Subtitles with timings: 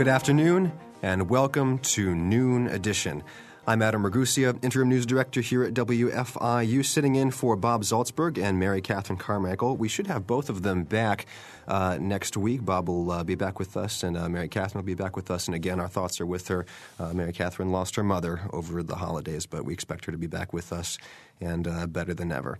[0.00, 3.22] Good afternoon, and welcome to Noon Edition.
[3.66, 8.58] I'm Adam Ragusea, Interim News Director here at WFIU, sitting in for Bob Zaltsberg and
[8.58, 9.76] Mary Catherine Carmichael.
[9.76, 11.26] We should have both of them back
[11.68, 12.64] uh, next week.
[12.64, 15.30] Bob will uh, be back with us, and uh, Mary Catherine will be back with
[15.30, 15.46] us.
[15.46, 16.64] And again, our thoughts are with her.
[16.98, 20.26] Uh, Mary Catherine lost her mother over the holidays, but we expect her to be
[20.26, 20.96] back with us
[21.42, 22.58] and uh, better than ever.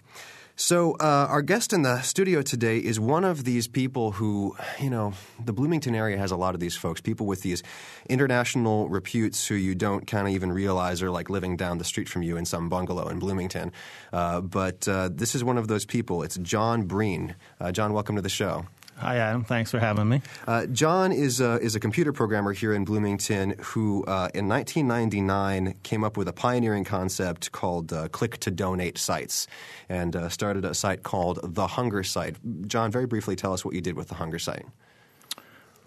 [0.61, 4.91] So, uh, our guest in the studio today is one of these people who, you
[4.91, 7.63] know, the Bloomington area has a lot of these folks, people with these
[8.11, 12.11] international reputes who you don't kind of even realize are like living down the street
[12.11, 13.73] from you in some bungalow in Bloomington.
[14.13, 16.23] Uh, but uh, this is one of those people.
[16.23, 17.37] It's John Breen.
[17.59, 18.67] Uh, John, welcome to the show.
[19.01, 19.45] Hi, Adam.
[19.45, 20.21] Thanks for having me.
[20.47, 25.75] Uh, John is a, is a computer programmer here in Bloomington who, uh, in 1999,
[25.83, 29.47] came up with a pioneering concept called uh, click to donate sites
[29.89, 32.37] and uh, started a site called The Hunger Site.
[32.69, 34.67] John, very briefly tell us what you did with The Hunger Site.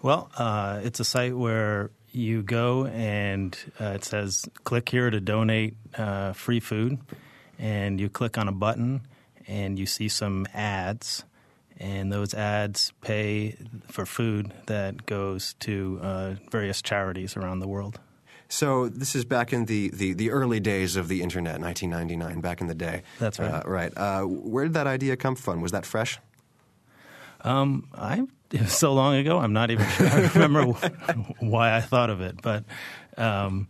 [0.02, 5.20] Well, uh, it's a site where you go and uh, it says click here to
[5.20, 5.76] donate
[6.34, 6.98] free food,
[7.60, 9.02] and you click on a button
[9.46, 11.22] and you see some ads
[11.78, 13.56] and those ads pay
[13.88, 17.98] for food that goes to uh, various charities around the world.
[18.48, 22.60] So this is back in the, the, the, early days of the internet, 1999, back
[22.60, 23.02] in the day.
[23.18, 23.50] That's right.
[23.50, 23.92] Uh, right.
[23.96, 25.60] Uh, where did that idea come from?
[25.60, 26.18] Was that fresh?
[27.40, 28.26] Um, I
[28.66, 29.38] so long ago.
[29.38, 30.08] I'm not even sure.
[30.08, 30.64] I remember
[31.40, 32.64] why I thought of it, but
[33.16, 33.68] um,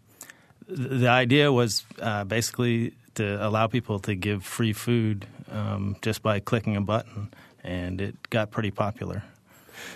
[0.68, 6.40] the idea was uh, basically to allow people to give free food um, just by
[6.40, 7.32] clicking a button
[7.64, 9.24] and it got pretty popular.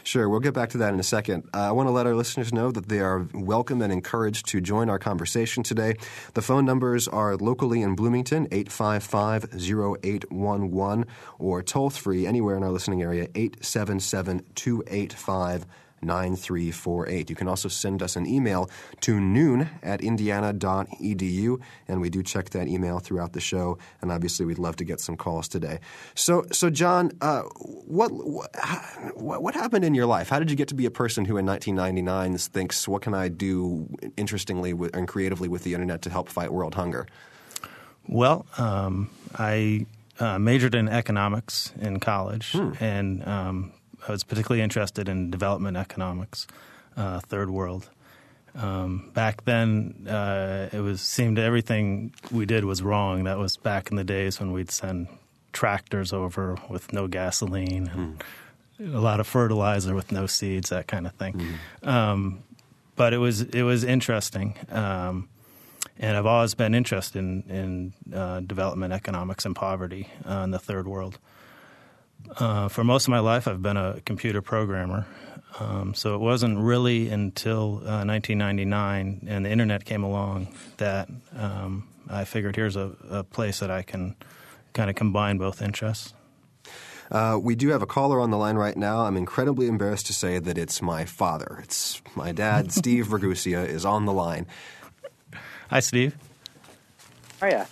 [0.03, 1.49] Sure, we'll get back to that in a second.
[1.55, 4.61] Uh, I want to let our listeners know that they are welcome and encouraged to
[4.61, 5.97] join our conversation today.
[6.35, 11.07] The phone numbers are locally in Bloomington, 855 0811,
[11.39, 15.67] or toll free anywhere in our listening area, 877 285
[16.03, 17.31] 9348.
[17.31, 22.51] You can also send us an email to noon at indiana.edu, and we do check
[22.51, 23.79] that email throughout the show.
[24.01, 25.81] And obviously, we'd love to get some calls today.
[26.15, 30.29] So, so John, uh, what, what, what happened in your life?
[30.29, 33.29] How did you get to be a person who in 1999 thinks, what can I
[33.29, 37.07] do interestingly and creatively with the internet to help fight world hunger?
[38.07, 39.87] Well, um, I
[40.19, 42.73] uh, majored in economics in college, hmm.
[42.81, 43.73] and um,
[44.07, 46.47] I was particularly interested in development economics,
[46.97, 47.91] uh, third world.
[48.55, 53.25] Um, back then, uh, it was seemed everything we did was wrong.
[53.25, 55.09] That was back in the days when we'd send
[55.53, 58.23] tractors over with no gasoline and
[58.81, 58.95] mm.
[58.95, 61.59] a lot of fertilizer with no seeds, that kind of thing.
[61.83, 61.89] Mm.
[61.89, 62.43] Um,
[62.97, 65.29] but it was it was interesting, um,
[65.99, 70.59] and I've always been interested in, in uh, development economics and poverty uh, in the
[70.59, 71.19] third world.
[72.37, 75.07] Uh, for most of my life, I've been a computer programmer.
[75.59, 81.89] Um, so it wasn't really until uh, 1999 and the internet came along that um,
[82.09, 84.15] I figured here's a, a, place that I can
[84.73, 86.13] kind of combine both interests.
[87.11, 89.01] Uh, we do have a caller on the line right now.
[89.01, 91.61] I'm incredibly embarrassed to say that it's my father.
[91.63, 94.47] It's my dad, Steve Ragusea, is on the line.
[95.71, 96.17] Hi, Steve.
[97.41, 97.67] Hiya.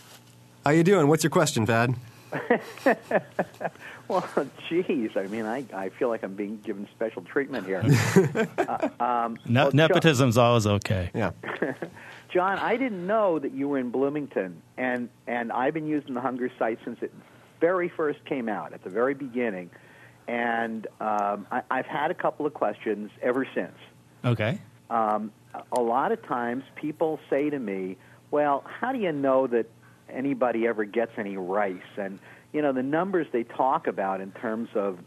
[0.65, 1.09] How are you doing?
[1.09, 1.95] What's your question, Vad?
[4.09, 4.25] Well,
[4.69, 7.83] geez, I mean, I, I feel like I'm being given special treatment here.
[8.59, 11.11] uh, um, ne- well, nepotism's John, always okay.
[11.13, 11.33] Yeah.
[12.33, 16.21] John, I didn't know that you were in Bloomington, and and I've been using the
[16.21, 17.13] Hunger site since it
[17.61, 19.71] very first came out at the very beginning,
[20.29, 23.77] and um, I, I've had a couple of questions ever since.
[24.25, 24.61] Okay.
[24.91, 25.33] Um,
[25.73, 27.97] a lot of times, people say to me,
[28.31, 29.67] "Well, how do you know that
[30.11, 32.19] anybody ever gets any rice?" and
[32.53, 34.99] you know, the numbers they talk about in terms of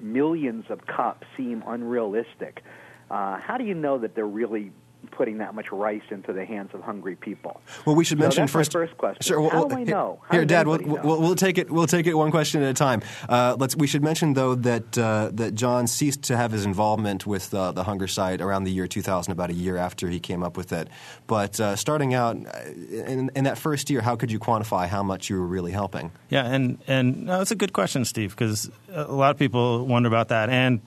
[0.00, 2.62] millions of cups seem unrealistic.
[3.10, 4.70] Uh, how do you know that they're really
[5.10, 7.60] putting that much rice into the hands of hungry people?
[7.84, 8.74] Well, we should so mention that's first.
[8.74, 9.22] My first question.
[9.22, 9.40] Sure.
[9.40, 10.20] Well, How do I know?
[10.24, 10.66] How here, Dad.
[10.66, 11.70] We'll, we'll, we'll, take it.
[11.70, 13.02] We'll take it one question at a time.
[13.28, 13.76] Uh, let's.
[13.76, 17.72] We should mention though that uh, that John ceased to have his involvement with uh,
[17.72, 20.72] the hunger site around the year 2000, about a year after he came up with
[20.72, 20.88] it.
[21.26, 25.02] But uh, starting out uh, in, in, that first year, how could you quantify how
[25.02, 26.12] much you were really helping?
[26.28, 30.08] Yeah, and and no, that's a good question, Steve, because a lot of people wonder
[30.08, 30.50] about that.
[30.50, 30.80] And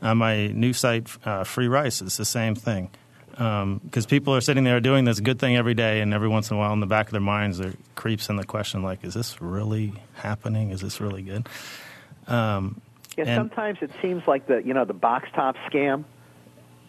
[0.00, 1.08] uh, my new site,
[1.44, 2.90] Free Rice, is the same thing
[3.38, 6.50] because um, people are sitting there doing this good thing every day, and every once
[6.50, 9.04] in a while, in the back of their minds, there creeps in the question like,
[9.04, 10.70] "Is this really happening?
[10.70, 11.48] Is this really good?"
[12.26, 12.80] Um,
[13.16, 16.04] yeah, and, sometimes it seems like the you know the box top scam.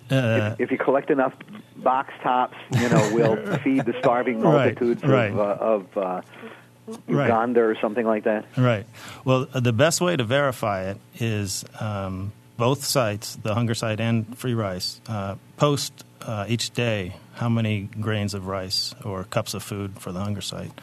[0.10, 1.34] Uh, if, if, you collect enough
[1.78, 5.60] box tops, you know, we'll feed the starving multitudes right, right.
[5.60, 7.78] of, uh, of uh, Uganda right.
[7.78, 8.45] or something like that.
[8.57, 8.88] Right.
[9.24, 14.38] Well, the best way to verify it is um, both sites, the hunger site and
[14.38, 19.63] free rice, uh, post uh, each day how many grains of rice or cups of
[19.63, 20.73] food for the hunger site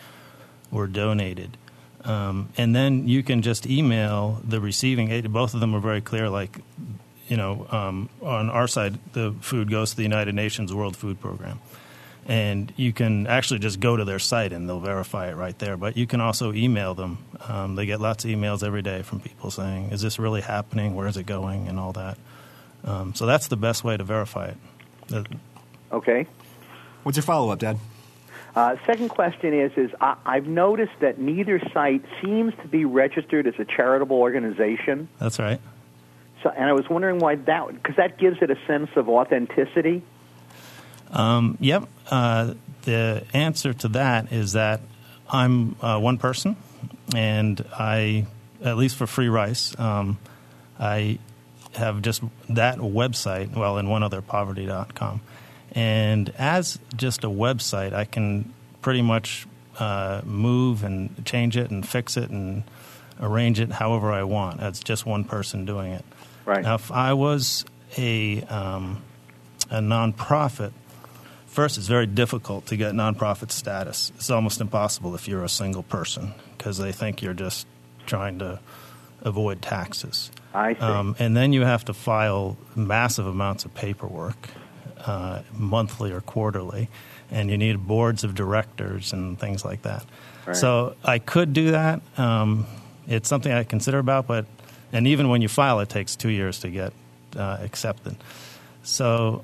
[0.73, 1.57] were donated.
[2.03, 5.31] Um, and then you can just email the receiving aid.
[5.33, 6.31] Both of them are very clear.
[6.31, 6.59] Like,
[7.29, 11.21] you know, um, on our side, the food goes to the United Nations World Food
[11.21, 11.61] Program.
[12.29, 15.77] And you can actually just go to their site and they'll verify it right there.
[15.77, 17.19] But you can also email them.
[17.49, 20.97] Um, they get lots of emails every day from people saying, "Is this really happening?
[20.97, 22.19] Where is it going?" and all that.
[22.85, 24.53] Um, so that's the best way to verify
[25.11, 25.27] it.
[25.93, 26.27] Okay.
[27.05, 27.79] What's your follow up, Dad?
[28.57, 33.47] Uh, second question is: is I, I've noticed that neither site seems to be registered
[33.47, 35.09] as a charitable organization.
[35.21, 35.61] That's right.
[36.43, 40.03] So, and I was wondering why that, because that gives it a sense of authenticity.
[41.11, 41.89] Um, yep.
[42.11, 44.81] Uh, the answer to that is that
[45.29, 46.57] I'm uh, one person,
[47.15, 48.27] and I,
[48.63, 50.19] at least for free rice, um,
[50.79, 51.19] I
[51.75, 53.55] have just that website.
[53.55, 55.21] Well, and one other poverty.com.
[55.73, 59.47] And as just a website, I can pretty much
[59.79, 62.63] uh, move and change it and fix it and
[63.21, 64.61] arrange it however I want.
[64.61, 66.05] That's just one person doing it.
[66.45, 66.63] Right.
[66.63, 67.65] Now, if I was
[67.99, 69.03] a um,
[69.71, 70.73] a nonprofit,
[71.57, 74.13] first it's very difficult to get nonprofit status.
[74.17, 77.67] It's almost impossible if you're a single person because they think you're just
[78.05, 78.61] trying to
[79.23, 80.31] avoid taxes.
[80.53, 80.81] I see.
[80.81, 84.37] Um, and then you have to file massive amounts of paperwork,
[85.07, 86.91] uh, monthly or quarterly,
[87.31, 90.05] and you need boards of directors and things like that.
[90.45, 90.55] Right.
[90.55, 92.03] So I could do that.
[92.19, 92.67] Um,
[93.09, 94.45] it's something I consider about, but
[94.93, 96.93] and even when you file, it takes two years to get
[97.35, 98.17] uh, accepted.
[98.83, 99.43] So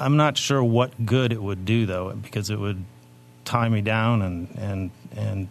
[0.00, 2.84] I'm not sure what good it would do though, because it would
[3.44, 5.48] tie me down and and and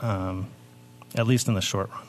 [0.00, 0.48] um,
[1.14, 2.06] at least in the short run.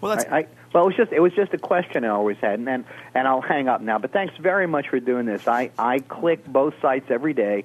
[0.00, 2.38] Well, that's I, I, well, it was just it was just a question I always
[2.38, 2.84] had, and then,
[3.14, 3.98] and I'll hang up now.
[3.98, 5.46] But thanks very much for doing this.
[5.46, 7.64] I I click both sites every day.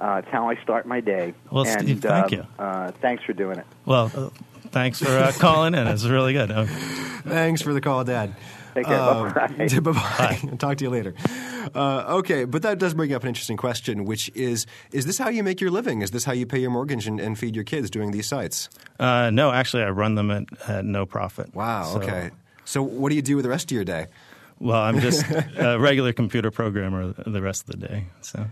[0.00, 1.32] Uh, it's how I start my day.
[1.50, 2.46] Well, and, Steve, thank um, you.
[2.58, 3.66] Uh, thanks for doing it.
[3.86, 4.28] Well, uh,
[4.70, 5.86] thanks for uh, calling in.
[5.86, 6.50] It's really good.
[7.26, 7.32] Okay.
[7.32, 8.36] Thanks for the call, Dad.
[8.76, 9.00] Take care.
[9.00, 9.80] Um, Bye-bye.
[9.80, 10.56] bye-bye.
[10.58, 11.14] Talk to you later.
[11.74, 15.30] Uh, okay, but that does bring up an interesting question, which is: Is this how
[15.30, 16.02] you make your living?
[16.02, 18.68] Is this how you pay your mortgage and, and feed your kids doing these sites?
[19.00, 21.54] Uh, no, actually, I run them at, at no profit.
[21.54, 21.84] Wow.
[21.84, 22.30] So- okay.
[22.66, 24.06] So, what do you do with the rest of your day?
[24.58, 25.24] Well, I'm just
[25.56, 28.06] a regular computer programmer the rest of the day.
[28.20, 28.46] So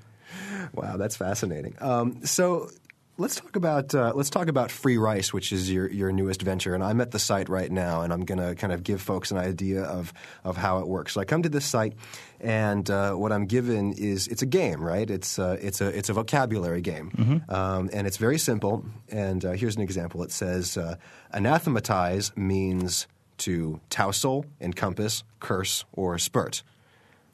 [0.72, 1.74] Wow, that's fascinating.
[1.80, 2.70] Um, so
[3.16, 6.74] let's talk about uh, let's talk about Free Rice, which is your your newest venture.
[6.74, 9.30] And I'm at the site right now, and I'm going to kind of give folks
[9.30, 10.12] an idea of
[10.42, 11.14] of how it works.
[11.14, 11.94] So I come to this site,
[12.40, 15.08] and uh, what I'm given is it's a game, right?
[15.08, 18.84] It's uh, it's a it's a vocabulary game, um, and it's very simple.
[19.08, 20.22] And uh, here's an example.
[20.22, 20.96] It says uh,
[21.32, 23.06] anathematize means
[23.36, 26.62] to tousle, encompass, curse, or spurt.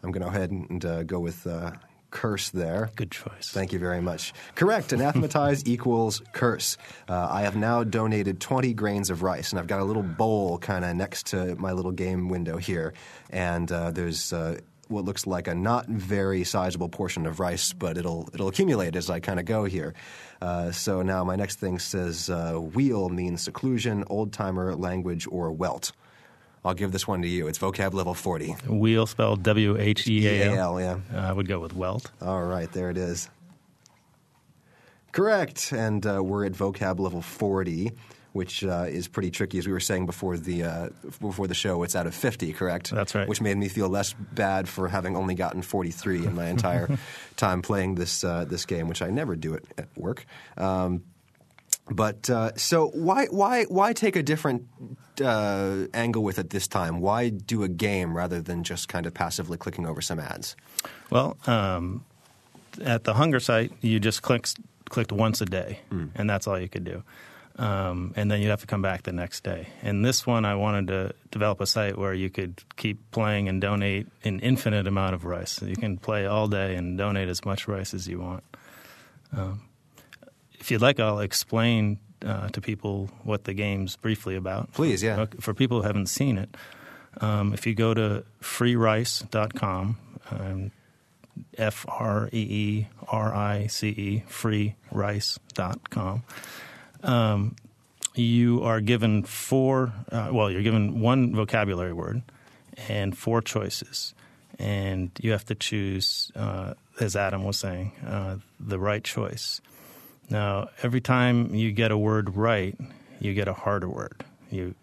[0.03, 1.73] I'm going to go ahead and uh, go with uh,
[2.11, 2.91] curse there.
[2.97, 3.51] good choice.
[3.51, 4.33] Thank you very much.
[4.55, 4.93] Correct.
[4.93, 6.77] Anathematize equals curse.
[7.09, 10.59] Uh, I have now donated 20 grains of rice, and I've got a little bowl
[10.59, 12.95] kind of next to my little game window here.
[13.31, 17.97] And uh, there's uh, what looks like a not very sizable portion of rice, but
[17.97, 19.95] it'll it'll accumulate as I kind of go here.
[20.43, 25.53] Uh, so now my next thing says uh, wheel means seclusion, old timer language, or
[25.53, 25.93] welt.
[26.65, 27.47] I'll give this one to you.
[27.49, 28.55] It's vocab level 40.
[28.69, 30.81] Wheel spelled W H E A L.
[30.81, 30.99] yeah.
[31.13, 32.11] Uh, I would go with welt.
[32.21, 33.29] All right, there it is.
[35.13, 37.91] Correct, and uh, we're at vocab level forty,
[38.33, 40.89] which uh, is pretty tricky, as we were saying before the uh,
[41.21, 41.83] before the show.
[41.83, 42.91] It's out of fifty, correct?
[42.91, 43.27] That's right.
[43.27, 46.97] Which made me feel less bad for having only gotten forty three in my entire
[47.37, 50.25] time playing this uh, this game, which I never do it at work.
[50.57, 51.03] Um,
[51.91, 54.67] but uh, so why why why take a different
[55.23, 57.01] uh, angle with it this time?
[57.01, 60.57] Why do a game rather than just kind of passively clicking over some ads?
[61.11, 62.05] Well, um,
[62.83, 65.81] at the hunger site, you just clicked clicked once a day,
[66.15, 67.03] and that's all you could do.
[67.57, 69.69] Um, and then you'd have to come back the next day.
[69.83, 73.61] And this one, I wanted to develop a site where you could keep playing and
[73.61, 75.61] donate an infinite amount of rice.
[75.61, 78.45] You can play all day and donate as much rice as you want.
[79.37, 79.61] Um,
[80.61, 84.73] if you'd like, I'll explain uh, to people what the game's briefly about.
[84.73, 85.27] Please, yeah.
[85.41, 86.55] For people who haven't seen it,
[87.21, 89.99] um, if you go to freerice.com,
[90.31, 90.71] um,
[91.57, 96.23] F R E E R I C E, freerice.com,
[97.03, 97.57] um,
[98.15, 102.23] you are given four, uh, well, you're given one vocabulary word
[102.89, 104.15] and four choices.
[104.59, 109.63] And you have to choose, uh, as Adam was saying, uh, the right choice.
[110.31, 112.77] Now, every time you get a word right,
[113.19, 114.25] you get a harder word.
[114.51, 114.75] You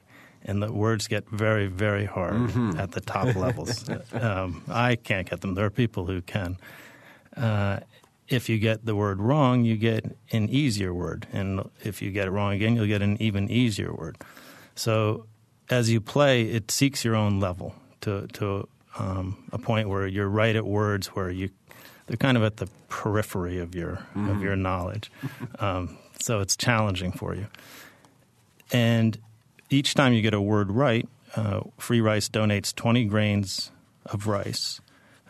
[0.44, 2.80] and the words get very, very hard mm-hmm.
[2.80, 3.90] at the top levels.
[4.14, 5.56] um, I can't get them.
[5.56, 6.58] There are people who can.
[7.36, 7.80] Uh,
[8.28, 12.28] if you get the word wrong, you get an easier word, and if you get
[12.28, 14.18] it wrong again, you'll get an even easier word.
[14.76, 15.28] So,
[15.70, 20.28] as you play, it seeks your own level to to um, a point where you're
[20.28, 21.50] right at words where you
[22.08, 24.30] they're kind of at the periphery of your mm-hmm.
[24.30, 25.12] of your knowledge.
[25.60, 27.48] Um, so it's challenging for you.
[28.72, 29.18] And
[29.70, 33.72] each time you get a word right, uh, Free Rice donates 20 grains
[34.06, 34.82] of rice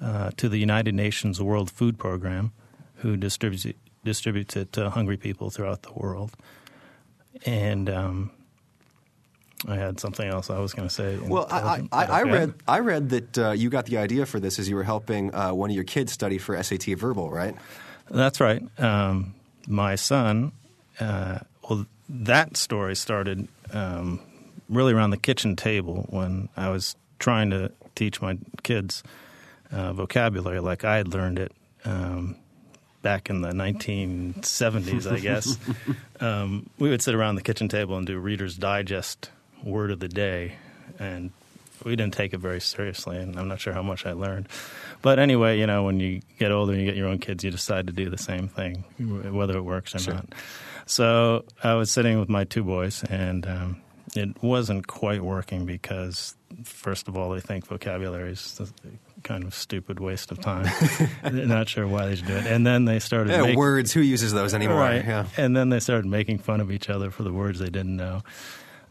[0.02, 2.52] uh, to the United Nations World Food Program,
[2.98, 6.32] who distributes it, distributes it to hungry people throughout the world.
[7.46, 8.32] And um,
[9.66, 11.18] I had something else I was going to say.
[11.18, 14.60] Well, I, I, I, read I read that uh, you got the idea for this
[14.60, 17.56] as you were helping uh, one of your kids study for SAT Verbal, right?
[18.10, 18.64] That's right.
[18.80, 19.34] Um,
[19.68, 20.52] my son.
[21.00, 24.20] Uh, well, that story started um,
[24.70, 29.04] really around the kitchen table when I was trying to teach my kids
[29.72, 31.52] uh, vocabulary like I had learned it
[31.84, 32.36] um,
[33.02, 35.58] back in the 1970s, I guess.
[36.20, 39.32] um, we would sit around the kitchen table and do Reader's Digest
[39.64, 40.56] word of the day,
[41.00, 41.32] and
[41.84, 44.48] we didn't take it very seriously, and I'm not sure how much I learned.
[45.02, 47.52] But anyway, you know, when you get older and you get your own kids, you
[47.52, 48.84] decide to do the same thing,
[49.34, 50.14] whether it works or sure.
[50.16, 50.34] not.
[50.86, 53.82] So I was sitting with my two boys, and um,
[54.16, 59.54] it wasn't quite working because, first of all, they think vocabulary is a kind of
[59.54, 60.66] stupid waste of time.
[61.24, 62.48] They're not sure why they should do it.
[62.48, 63.92] And then they started yeah, make, words.
[63.94, 64.80] Who uses those anymore?
[64.80, 65.06] Right.
[65.06, 65.28] Yeah.
[65.36, 68.24] And then they started making fun of each other for the words they didn't know.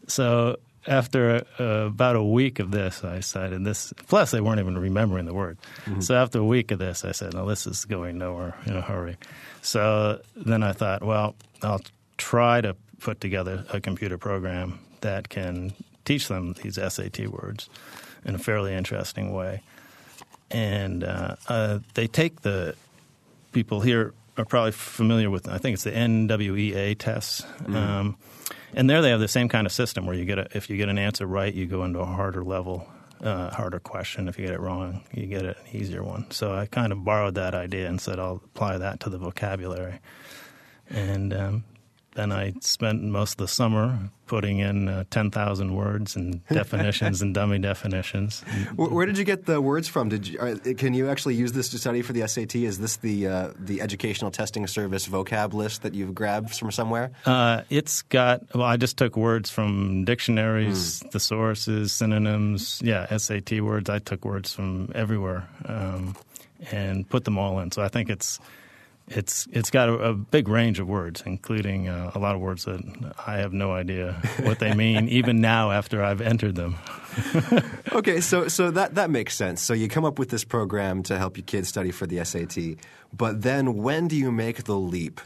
[0.07, 3.93] So after uh, about a week of this, I decided this.
[4.07, 5.57] Plus, they weren't even remembering the word.
[5.85, 6.01] Mm-hmm.
[6.01, 8.81] So after a week of this, I said, "No, this is going nowhere in a
[8.81, 9.17] hurry."
[9.61, 11.81] So then I thought, well, I'll
[12.17, 15.73] try to put together a computer program that can
[16.05, 17.69] teach them these SAT words
[18.25, 19.61] in a fairly interesting way.
[20.49, 22.75] And uh, uh, they take the
[23.51, 25.49] people here are probably familiar with.
[25.49, 27.41] I think it's the NWEA tests.
[27.41, 27.75] Mm-hmm.
[27.75, 28.17] Um,
[28.73, 30.77] and there they have the same kind of system where you get a, if you
[30.77, 32.87] get an answer right, you go into a harder level,
[33.21, 34.27] uh, harder question.
[34.27, 36.29] If you get it wrong, you get an easier one.
[36.31, 39.99] So I kind of borrowed that idea and said I'll apply that to the vocabulary.
[40.89, 41.63] And um,
[42.17, 47.31] then I spent most of the summer putting in uh, 10,000 words and definitions and
[47.31, 48.41] dummy definitions.
[48.75, 50.09] Where, where, did you get the words from?
[50.09, 50.37] Did you,
[50.75, 52.55] can you actually use this to study for the SAT?
[52.55, 57.11] Is this the uh, the educational testing service vocab list that you've grabbed from somewhere?
[57.23, 61.11] Uh, it's got, well, I just took words from dictionaries, mm.
[61.11, 63.91] thesauruses, synonyms, yeah, SAT words.
[63.91, 66.15] I took words from everywhere um,
[66.71, 67.71] and put them all in.
[67.71, 68.39] So I think it's
[69.09, 72.65] it's it's got a, a, big range of words, including uh, a lot of words
[72.65, 72.81] that
[73.25, 76.75] I have no idea what they mean, even now after I've entered them.
[77.93, 79.61] okay, so so that that makes sense.
[79.61, 82.79] So you come up with this program to help your kids study for the SAT,
[83.15, 85.21] but then when do you make the leap?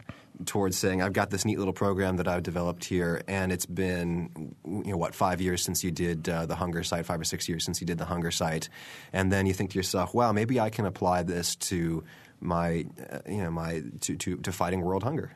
[0.46, 4.56] towards saying I've got this neat little program that I've developed here, and it's been
[4.66, 7.48] you know what five years since you did uh, the hunger site, five or six
[7.48, 8.70] years since you did the hunger site,
[9.14, 12.04] and then you think to yourself, wow, maybe I can apply this to
[12.42, 15.32] my uh, you know my to, to, to fighting world hunger.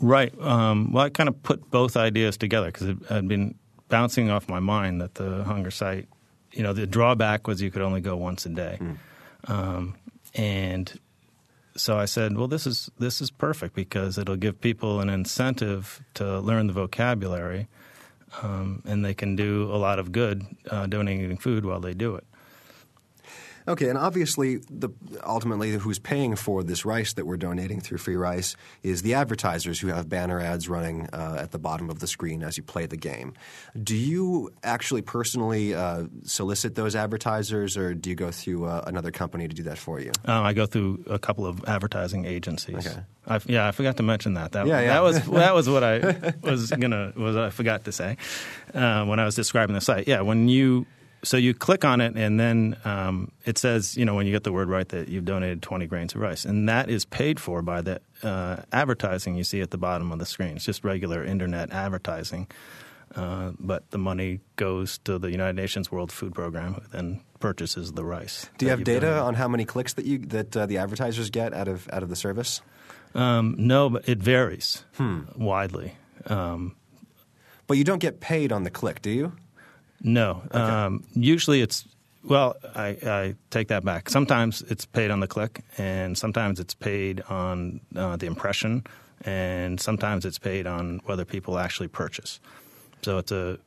[0.00, 0.32] Right.
[0.40, 3.56] Um, well, I kind of put both ideas together because it had been
[3.88, 6.08] bouncing off my mind that the hunger site,
[6.52, 8.96] you know, the drawback was you could only go once a day, mm.
[9.50, 9.96] um,
[10.34, 10.98] and
[11.78, 16.02] so I said, well, this is this is perfect because it'll give people an incentive
[16.14, 17.68] to learn the vocabulary,
[18.42, 22.14] um, and they can do a lot of good uh, donating food while they do
[22.14, 22.24] it.
[23.68, 24.88] Okay, and obviously, the
[25.22, 29.78] ultimately who's paying for this rice that we're donating through Free Rice is the advertisers
[29.78, 32.86] who have banner ads running uh, at the bottom of the screen as you play
[32.86, 33.34] the game.
[33.80, 39.10] Do you actually personally uh, solicit those advertisers, or do you go through uh, another
[39.10, 40.12] company to do that for you?
[40.24, 42.86] Um, I go through a couple of advertising agencies.
[42.86, 43.00] Okay.
[43.26, 44.52] I, yeah, I forgot to mention that.
[44.52, 44.94] That, yeah, yeah.
[44.94, 48.16] that was that was what I was gonna was I forgot to say
[48.72, 50.08] uh, when I was describing the site.
[50.08, 50.86] Yeah, when you
[51.22, 54.44] so you click on it, and then um, it says, you know, when you get
[54.44, 56.44] the word right, that you've donated 20 grains of rice.
[56.44, 60.18] And that is paid for by the uh, advertising you see at the bottom of
[60.18, 60.56] the screen.
[60.56, 62.46] It's just regular internet advertising.
[63.14, 67.92] Uh, but the money goes to the United Nations World Food Program, who then purchases
[67.92, 68.48] the rice.
[68.58, 69.22] Do you have data donated.
[69.22, 72.10] on how many clicks that you that uh, the advertisers get out of out of
[72.10, 72.60] the service?
[73.14, 75.20] Um, no, but it varies hmm.
[75.36, 75.94] widely.
[76.26, 76.76] Um,
[77.66, 79.32] but you don't get paid on the click, do you?
[80.02, 80.42] No.
[80.46, 80.58] Okay.
[80.58, 81.86] Um, usually it's,
[82.24, 84.08] well, I, I, take that back.
[84.08, 88.84] Sometimes it's paid on the click, and sometimes it's paid on uh, the impression,
[89.22, 92.40] and sometimes it's paid on whether people actually purchase.
[93.02, 93.58] So it's a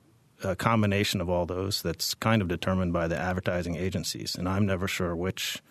[0.44, 4.66] a combination of all those that's kind of determined by the advertising agencies, and I'm
[4.66, 5.62] never sure which,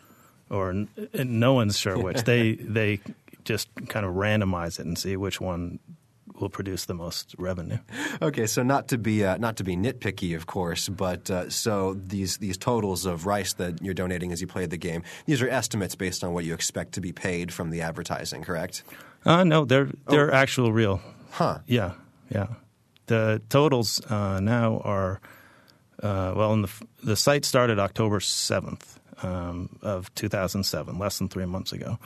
[0.48, 2.22] or n- no one's sure which.
[2.24, 3.00] they they
[3.44, 5.78] just kind of randomize it and see which one
[6.40, 7.78] will produce the most revenue.
[8.20, 11.94] Okay, so not to be uh, not to be nitpicky, of course, but uh, so
[11.94, 15.48] these these totals of rice that you're donating as you play the game, these are
[15.48, 18.82] estimates based on what you expect to be paid from the advertising, correct?
[19.24, 21.00] Uh, no, they're they're actual real.
[21.30, 21.58] Huh.
[21.66, 21.92] Yeah,
[22.30, 22.46] yeah.
[23.06, 25.20] The totals uh, now are
[26.02, 26.52] uh, well.
[26.52, 26.70] In the
[27.02, 31.98] the site started October seventh um, of two thousand seven, less than three months ago,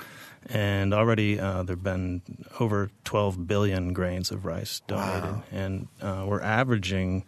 [0.50, 2.22] and already uh, there've been
[2.60, 5.42] over twelve billion grains of rice donated, Wow.
[5.52, 7.24] and uh, we're averaging.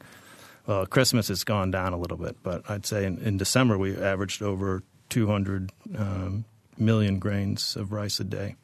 [0.66, 3.96] Well, Christmas has gone down a little bit, but I'd say in, in December we
[3.96, 6.44] averaged over 200 um,
[6.76, 8.56] million grains of rice a day.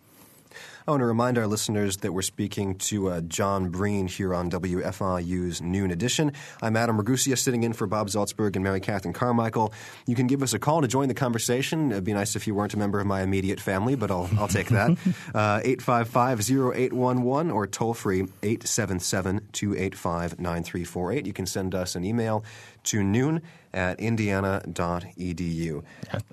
[0.84, 4.50] I want to remind our listeners that we're speaking to uh, John Breen here on
[4.50, 6.32] WFIU's Noon Edition.
[6.60, 9.72] I'm Adam Ragusea, sitting in for Bob Zaltsberg and Mary Catherine Carmichael.
[10.08, 11.92] You can give us a call to join the conversation.
[11.92, 14.48] It'd be nice if you weren't a member of my immediate family, but I'll, I'll
[14.48, 14.96] take that.
[15.34, 21.26] Uh, 855-0811 or toll free 877-285-9348.
[21.26, 22.44] You can send us an email
[22.84, 23.40] to noon
[23.72, 25.82] at indiana.edu.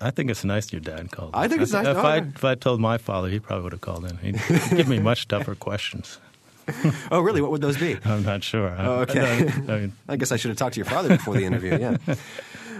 [0.01, 1.31] I, think it's nice your dad called.
[1.33, 3.71] I think it's nice- If no, I if I told my father, he probably would
[3.73, 4.17] have called in.
[4.17, 4.38] He'd
[4.75, 6.19] give me much tougher questions.
[7.09, 7.41] Oh, really?
[7.41, 7.97] What would those be?
[8.05, 8.69] I'm not sure.
[8.69, 9.21] I- Oh, okay.
[9.67, 11.75] I, I mean, I guess I should have talked to your father before the interview.
[11.79, 11.97] Yeah.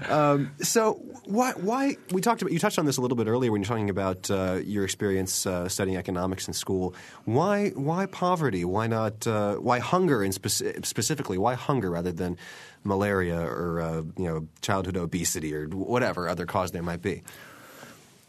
[0.08, 0.94] Um, so
[1.25, 1.54] why?
[1.54, 2.51] Why we talked about?
[2.54, 5.48] You touched on this a little bit earlier when you're talking about uh, your experience
[5.48, 6.94] uh, studying economics in school.
[7.25, 7.70] Why?
[7.72, 8.63] Why poverty?
[8.63, 9.25] Why not?
[9.25, 10.22] Uh, why hunger?
[10.22, 12.38] And speci- specifically, why hunger rather than
[12.84, 17.24] malaria or uh, you know childhood obesity or whatever other cause there might be?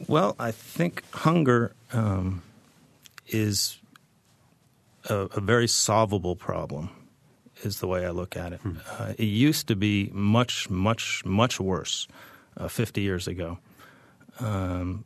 [0.09, 2.43] well, I think hunger um,
[3.35, 3.79] is
[5.09, 6.91] a, a very solvable problem.
[7.63, 8.61] Is the way I look at it.
[8.65, 12.09] Uh, it used to be much, much, much worse
[12.57, 13.59] uh, 50 years ago.
[14.39, 15.05] Um,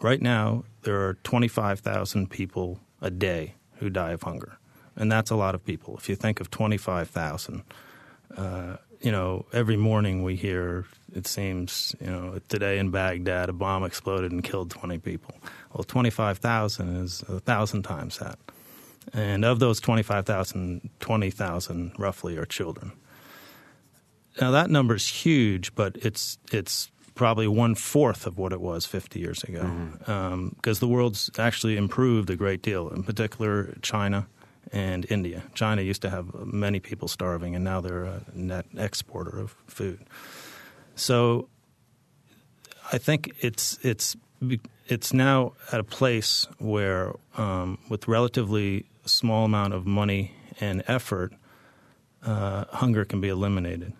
[0.00, 4.58] right now, there are 25,000 people a day who die of hunger.
[4.94, 5.96] And that's a lot of people.
[5.96, 7.64] If you think of 25,000,
[8.36, 10.84] uh, you know, every morning we hear,
[11.14, 15.34] it seems, you know, today in Baghdad, a bomb exploded and killed 20 people.
[15.72, 18.38] Well, 25,000 is a thousand times that.
[19.12, 22.92] And of those 25,000, 20,000 roughly are children.
[24.40, 28.86] Now that number is huge, but it's it's probably one fourth of what it was
[28.86, 30.10] 50 years ago, mm-hmm.
[30.10, 32.88] um, because the world's actually improved a great deal.
[32.90, 34.26] In particular, China
[34.72, 35.42] and India.
[35.54, 40.00] China used to have many people starving, and now they're a net exporter of food.
[40.94, 41.48] So,
[42.92, 44.16] I think it's it's
[44.86, 51.32] it's now at a place where, um, with relatively small amount of money and effort,
[52.24, 53.92] uh, hunger can be eliminated,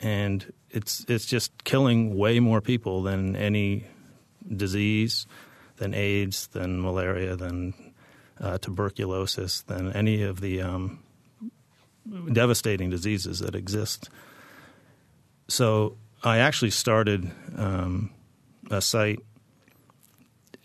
[0.00, 3.86] and it's it's just killing way more people than any
[4.56, 5.26] disease,
[5.76, 7.91] than AIDS, than malaria, than
[8.42, 10.98] uh, tuberculosis, than any of the um,
[12.32, 14.10] devastating diseases that exist.
[15.48, 18.10] So I actually started um,
[18.70, 19.20] a site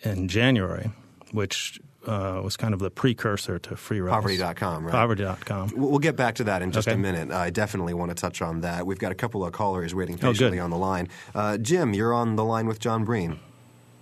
[0.04, 0.92] in January,
[1.32, 4.14] which uh, was kind of the precursor to free rice.
[4.14, 4.92] Poverty.com, right?
[4.92, 5.74] Poverty.com.
[5.76, 7.32] We'll we'll get back to that in just a minute.
[7.32, 8.86] I definitely want to touch on that.
[8.86, 11.10] We've got a couple of callers waiting Oh, patiently on the line.
[11.36, 13.40] Uh, Jim, you're on the line with John Breen.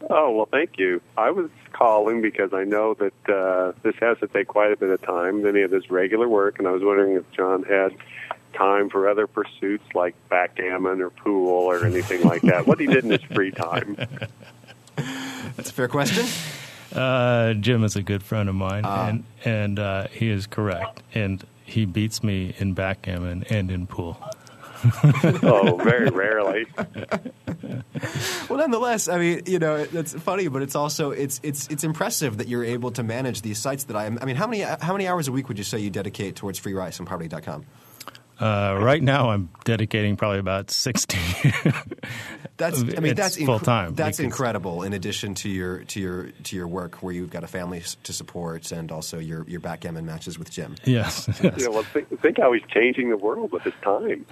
[0.09, 1.01] Oh, well, thank you.
[1.17, 4.89] I was calling because I know that uh, this has to take quite a bit
[4.89, 7.95] of time than he has his regular work, and I was wondering if John had
[8.53, 12.67] time for other pursuits like backgammon or pool or anything like that.
[12.67, 13.97] What he did in his free time.
[15.57, 16.25] That's a fair question.
[16.93, 19.07] Uh, Jim is a good friend of mine, Ah.
[19.09, 21.01] and and uh, he is correct.
[21.13, 24.17] And he beats me in backgammon and in pool.
[25.43, 26.65] Oh, very rarely.
[28.49, 32.37] Well, nonetheless, I mean, you know, it's funny, but it's also it's it's it's impressive
[32.37, 33.85] that you're able to manage these sites.
[33.85, 35.89] That I, I mean, how many how many hours a week would you say you
[35.89, 37.65] dedicate towards free rice on poverty.com?
[38.39, 41.17] Uh, right now, I'm dedicating probably about 60.
[42.57, 44.83] That's I mean It's that's full-time, That's because- incredible.
[44.83, 48.13] In addition to your to your to your work, where you've got a family to
[48.13, 50.75] support, and also your your backgammon matches with Jim.
[50.85, 51.27] yes.
[51.41, 54.25] Yeah, well, think, think how he's changing the world with his time.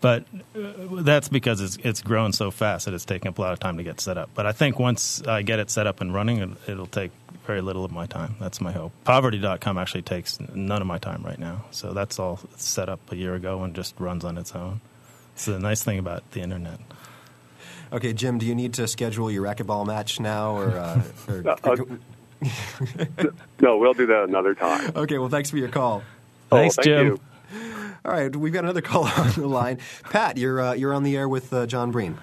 [0.00, 0.24] But
[0.56, 0.60] uh,
[1.02, 3.78] that's because it's it's grown so fast that it's taking up a lot of time
[3.78, 4.30] to get set up.
[4.34, 7.10] But I think once I get it set up and running, it, it'll take
[7.46, 8.36] very little of my time.
[8.38, 8.92] That's my hope.
[9.04, 11.64] Poverty.com actually takes none of my time right now.
[11.72, 14.80] So that's all set up a year ago and just runs on its own.
[15.34, 16.78] It's the nice thing about the internet.
[17.92, 20.70] Okay, Jim, do you need to schedule your racquetball match now, or?
[20.78, 21.76] Uh, or Uh,
[23.60, 24.92] No, we'll do that another time.
[24.94, 26.02] okay, well, thanks for your call.
[26.52, 27.06] Oh, Thanks, thank Jim.
[27.06, 27.20] you.
[28.04, 29.78] All right, we've got another caller on the line.
[30.04, 32.18] Pat, you're uh, you're on the air with uh, John Breen.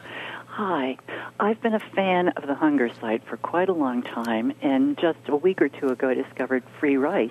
[0.47, 0.97] Hi.
[1.37, 5.19] I've been a fan of the Hunger site for quite a long time, and just
[5.27, 7.29] a week or two ago I discovered free rice.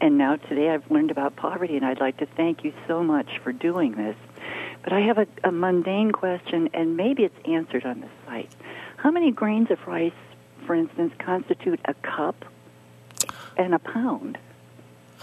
[0.00, 3.38] And now today I've learned about poverty, and I'd like to thank you so much
[3.42, 4.16] for doing this.
[4.84, 8.52] But I have a, a mundane question, and maybe it's answered on the site.
[8.98, 10.12] How many grains of rice,
[10.64, 12.44] for instance, constitute a cup
[13.56, 14.38] and a pound?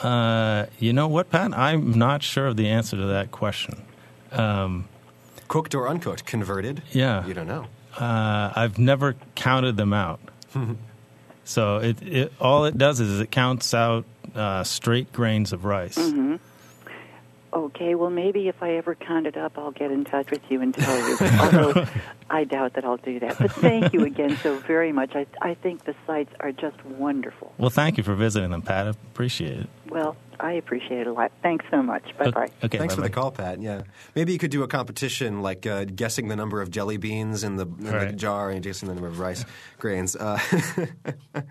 [0.01, 1.53] Uh, you know what, Pat?
[1.53, 3.81] I'm not sure of the answer to that question.
[4.31, 4.87] Um,
[5.47, 6.81] Cooked or uncooked, converted?
[6.91, 7.25] Yeah.
[7.25, 7.67] You don't know.
[7.97, 10.19] Uh, I've never counted them out.
[11.43, 15.97] so it, it all it does is it counts out uh, straight grains of rice.
[15.97, 16.37] Mm-hmm.
[17.53, 20.61] Okay, well, maybe if I ever count it up, I'll get in touch with you
[20.61, 21.17] and tell you.
[21.39, 21.85] Although
[22.29, 23.37] I doubt that I'll do that.
[23.39, 25.15] But thank you again so very much.
[25.15, 27.53] I, I think the sites are just wonderful.
[27.57, 28.87] Well, thank you for visiting them, Pat.
[28.87, 29.69] I appreciate it.
[29.89, 31.31] Well, I appreciate it a lot.
[31.43, 32.17] Thanks so much.
[32.17, 32.49] Bye bye.
[32.63, 33.07] Okay, Thanks for bye-bye.
[33.09, 33.61] the call, Pat.
[33.61, 33.83] Yeah,
[34.15, 37.57] maybe you could do a competition like uh, guessing the number of jelly beans in
[37.57, 39.43] the, in the jar and guessing the number of rice
[39.77, 40.15] grains.
[40.15, 40.39] Uh,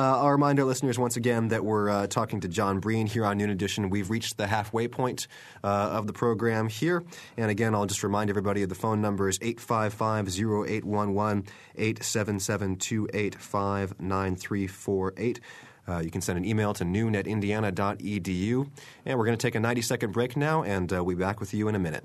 [0.00, 3.38] I'll remind our listeners once again that we're uh, talking to John Breen here on
[3.38, 3.88] Noon Edition.
[3.88, 5.26] We've reached the halfway point
[5.64, 7.02] uh, of the program here.
[7.36, 15.40] And again, I'll just remind everybody of the phone numbers 855 0811 877 285 9348.
[15.88, 18.70] Uh, you can send an email to noon at indiana.edu.
[19.06, 21.40] And we're going to take a 90 second break now, and uh, we'll be back
[21.40, 22.04] with you in a minute.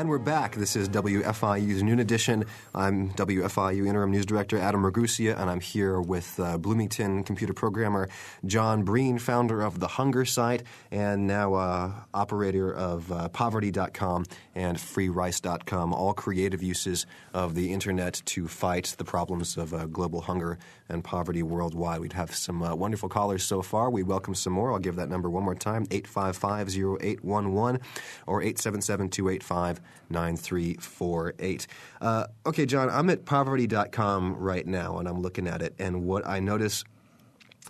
[0.00, 0.54] And we're back.
[0.54, 2.46] This is WFIU's Noon Edition.
[2.74, 8.08] I'm WFIU Interim News Director Adam Ragusea, and I'm here with uh, Bloomington computer programmer
[8.46, 14.78] John Breen, founder of The Hunger Site, and now uh, operator of uh, Poverty.com and
[14.78, 20.58] FreeRice.com, all creative uses of the internet to fight the problems of uh, global hunger
[20.90, 22.00] and poverty worldwide.
[22.00, 23.90] We'd have some uh, wonderful callers so far.
[23.90, 24.72] We welcome some more.
[24.72, 27.80] I'll give that number one more time 855 0811
[28.26, 31.66] or 877 285 9348.
[32.00, 36.26] Uh, Okay, John, I'm at poverty.com right now and I'm looking at it, and what
[36.26, 36.84] I notice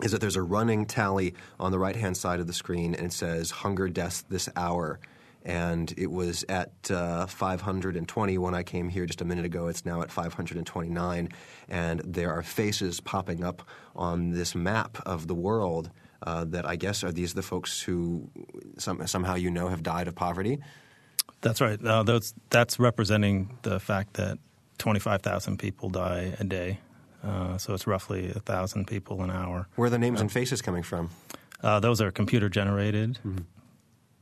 [0.01, 3.07] is that there's a running tally on the right hand side of the screen and
[3.07, 4.99] it says hunger deaths this hour.
[5.43, 9.67] And it was at uh, 520 when I came here just a minute ago.
[9.67, 11.29] It's now at 529.
[11.67, 13.63] And there are faces popping up
[13.95, 15.89] on this map of the world
[16.23, 18.29] uh, that I guess are these the folks who
[18.77, 20.59] some, somehow you know have died of poverty?
[21.41, 21.83] That's right.
[21.83, 24.37] Uh, those, that's representing the fact that
[24.77, 26.79] 25,000 people die a day.
[27.23, 29.67] Uh, so it's roughly 1,000 people an hour.
[29.75, 31.09] Where are the names and faces coming from?
[31.61, 33.19] Uh, those are computer generated.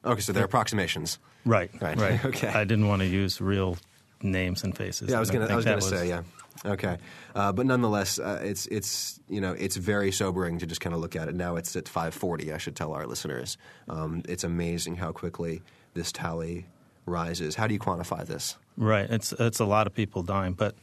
[0.06, 1.20] Okay, so they're approximations.
[1.46, 1.98] Right, Right.
[1.98, 2.26] right.
[2.30, 2.48] Okay.
[2.48, 3.78] I didn't want to use real
[4.22, 5.10] names and faces.
[5.10, 6.24] Yeah, I was was gonna say yeah.
[6.66, 6.98] Okay,
[7.36, 11.00] uh, but nonetheless, uh, it's it's you know it's very sobering to just kind of
[11.00, 11.36] look at it.
[11.36, 12.52] Now it's at 540.
[12.52, 13.58] I should tell our listeners.
[13.88, 15.62] Um, it's amazing how quickly
[15.94, 16.66] this tally
[17.06, 17.56] rises.
[17.56, 18.58] How do you quantify this?
[18.76, 19.10] Right.
[19.10, 20.76] It's it's a lot of people dying, but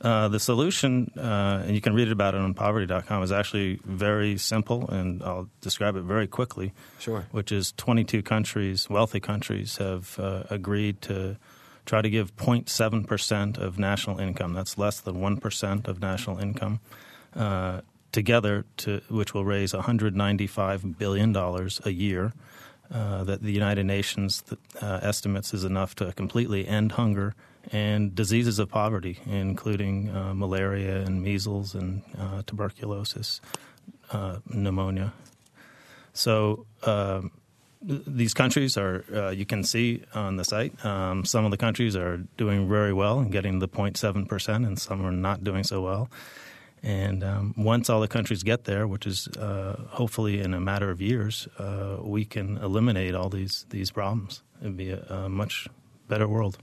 [0.00, 4.38] uh, the solution, uh, and you can read about it on poverty.com, is actually very
[4.38, 6.72] simple, and I'll describe it very quickly.
[6.98, 7.26] Sure.
[7.32, 11.36] Which is 22 countries, wealthy countries, have uh, agreed to
[11.84, 14.54] try to give 0.7 percent of national income.
[14.54, 16.80] That's less than one percent of national income.
[17.34, 17.82] Uh,
[18.12, 22.32] together, to, which will raise 195 billion dollars a year,
[22.92, 24.42] uh, that the United Nations
[24.80, 27.34] uh, estimates is enough to completely end hunger
[27.72, 33.40] and diseases of poverty, including uh, malaria and measles and uh, tuberculosis,
[34.12, 35.12] uh, pneumonia.
[36.12, 37.30] So um,
[37.82, 41.96] these countries are, uh, you can see on the site, um, some of the countries
[41.96, 46.10] are doing very well and getting the 0.7%, and some are not doing so well.
[46.82, 50.90] And um, once all the countries get there, which is uh, hopefully in a matter
[50.90, 54.42] of years, uh, we can eliminate all these these problems.
[54.62, 55.68] It'd be a, a much
[56.08, 56.56] better world.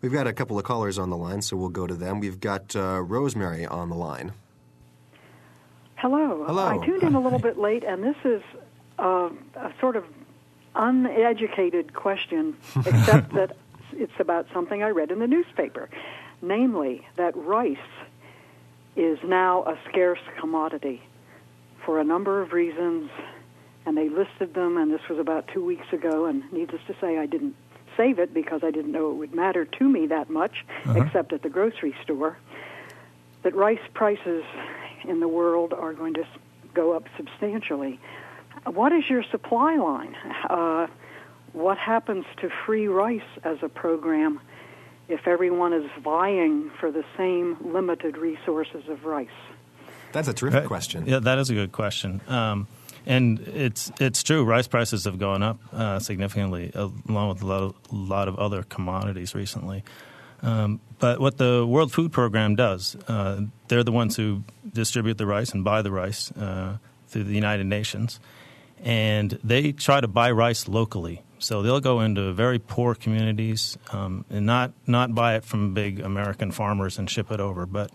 [0.00, 2.20] We've got a couple of callers on the line, so we'll go to them.
[2.20, 4.32] We've got uh, Rosemary on the line.
[5.96, 6.44] Hello.
[6.46, 6.80] Hello.
[6.80, 8.42] I tuned in a little bit late, and this is
[8.98, 10.04] uh, a sort of
[10.76, 13.56] uneducated question, except that
[13.92, 15.88] it's about something I read in the newspaper,
[16.40, 17.76] namely that rice
[18.94, 21.02] is now a scarce commodity
[21.84, 23.10] for a number of reasons,
[23.84, 27.18] and they listed them, and this was about two weeks ago, and needless to say,
[27.18, 27.56] I didn't
[27.98, 31.42] save it because I didn't know it would matter to me that much, except at
[31.42, 32.38] the grocery store.
[33.42, 34.44] That rice prices
[35.06, 36.24] in the world are going to
[36.74, 38.00] go up substantially.
[38.64, 40.14] What is your supply line?
[40.48, 40.86] Uh,
[41.52, 44.40] what happens to free rice as a program
[45.08, 49.28] if everyone is vying for the same limited resources of rice?
[50.12, 50.66] That's a terrific Right.
[50.68, 51.06] question.
[51.06, 52.20] Yeah, that is a good question.
[52.28, 52.66] Um,
[53.08, 54.44] and it's it's true.
[54.44, 58.62] Rice prices have gone up uh, significantly, along with a lot, of, lot of other
[58.62, 59.82] commodities recently.
[60.42, 65.26] Um, but what the World Food Program does, uh, they're the ones who distribute the
[65.26, 66.76] rice and buy the rice uh,
[67.08, 68.20] through the United Nations,
[68.84, 71.22] and they try to buy rice locally.
[71.40, 76.00] So they'll go into very poor communities um, and not not buy it from big
[76.00, 77.90] American farmers and ship it over, but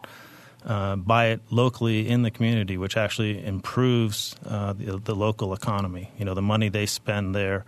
[0.66, 6.12] uh, buy it locally in the community, which actually improves uh, the, the local economy.
[6.18, 7.66] You know, the money they spend there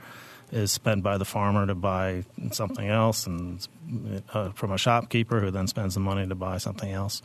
[0.51, 3.67] is spent by the farmer to buy something else, and
[4.33, 7.21] uh, from a shopkeeper who then spends the money to buy something else.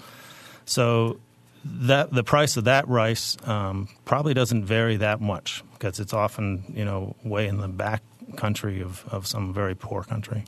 [0.64, 1.20] So
[1.64, 6.64] that the price of that rice um, probably doesn't vary that much because it's often
[6.74, 8.02] you know way in the back
[8.36, 10.44] country of, of some very poor country.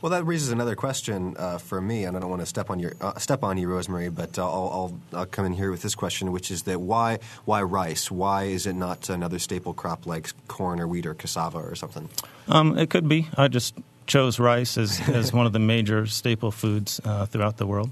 [0.00, 2.78] Well, that raises another question uh, for me, and I don't want to step on
[2.78, 4.70] your uh, step on you, Rosemary, but uh, I'll,
[5.12, 8.10] I'll, I'll come in here with this question, which is that why why rice?
[8.10, 12.08] Why is it not another staple crop like corn or wheat or cassava or something?
[12.48, 13.28] Um, it could be.
[13.36, 13.74] I just
[14.06, 17.90] chose rice as, as one of the major staple foods uh, throughout the world.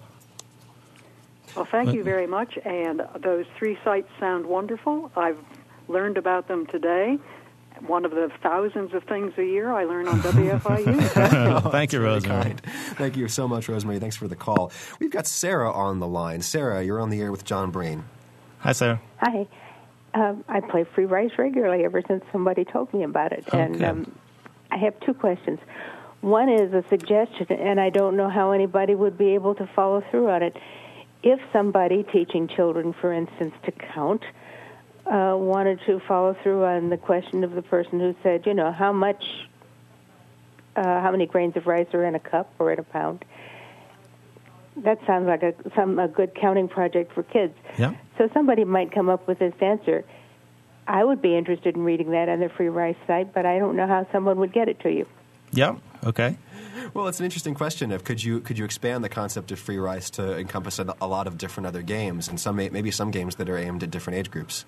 [1.55, 2.59] Well, thank you very much.
[2.65, 5.11] And those three sites sound wonderful.
[5.17, 5.39] I've
[5.89, 7.19] learned about them today.
[7.81, 11.03] One of the thousands of things a year I learn on WFIU.
[11.09, 11.71] Thank you.
[11.71, 12.55] Thank you, Rosemary.
[12.95, 13.99] Thank you so much, Rosemary.
[13.99, 14.73] Thanks for the call.
[14.99, 16.41] We've got Sarah on the line.
[16.41, 18.05] Sarah, you're on the air with John Breen.
[18.61, 19.01] Hi, Sarah.
[19.19, 19.47] Hi.
[20.15, 23.45] Um, I play free rice regularly ever since somebody told me about it.
[23.53, 24.19] And um,
[24.71, 25.59] I have two questions.
[26.23, 30.03] One is a suggestion, and I don't know how anybody would be able to follow
[30.11, 30.57] through on it.
[31.23, 34.23] If somebody teaching children, for instance, to count,
[35.07, 38.73] uh, wanted to follow through on the question of the person who said, you know,
[38.73, 39.25] how much,
[40.75, 43.25] uh, how many grains of rice are in a cup or in a pound,
[44.79, 47.55] that sounds like a some a good counting project for kids.
[47.79, 47.95] Yeah.
[48.19, 50.05] So somebody might come up with this answer.
[50.87, 53.77] I would be interested in reading that on the Free Rice site, but I don't
[53.77, 55.07] know how someone would get it to you.
[55.53, 55.77] Yeah.
[56.05, 56.37] Okay.
[56.95, 57.91] Well, it's an interesting question.
[57.91, 61.07] Of could you could you expand the concept of free rice to encompass a, a
[61.07, 64.19] lot of different other games, and some maybe some games that are aimed at different
[64.19, 64.65] age groups?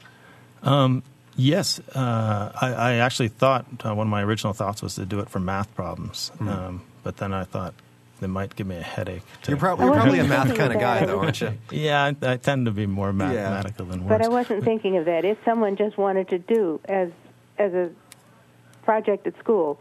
[1.40, 5.21] Yes, uh, I, I actually thought uh, one of my original thoughts was to do
[5.21, 6.49] it for math problems, Hmm.
[6.49, 7.75] um, but then I thought
[8.21, 9.23] it might give me a headache.
[9.42, 11.53] to- You're, prob- you're probably a math kind of of guy, though, aren't you?
[11.71, 14.09] yeah, I, I tend to be more mathematical than words.
[14.09, 15.25] But I wasn't thinking of that.
[15.25, 17.11] If someone just wanted to do as
[17.57, 17.90] as a
[18.83, 19.79] project at school,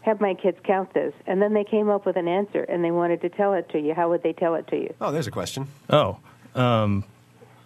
[0.00, 2.90] have my kids count this, and then they came up with an answer and they
[2.92, 4.94] wanted to tell it to you, how would they tell it to you?
[5.02, 5.66] Oh, there's a question.
[5.90, 6.16] Oh,
[6.54, 7.04] um,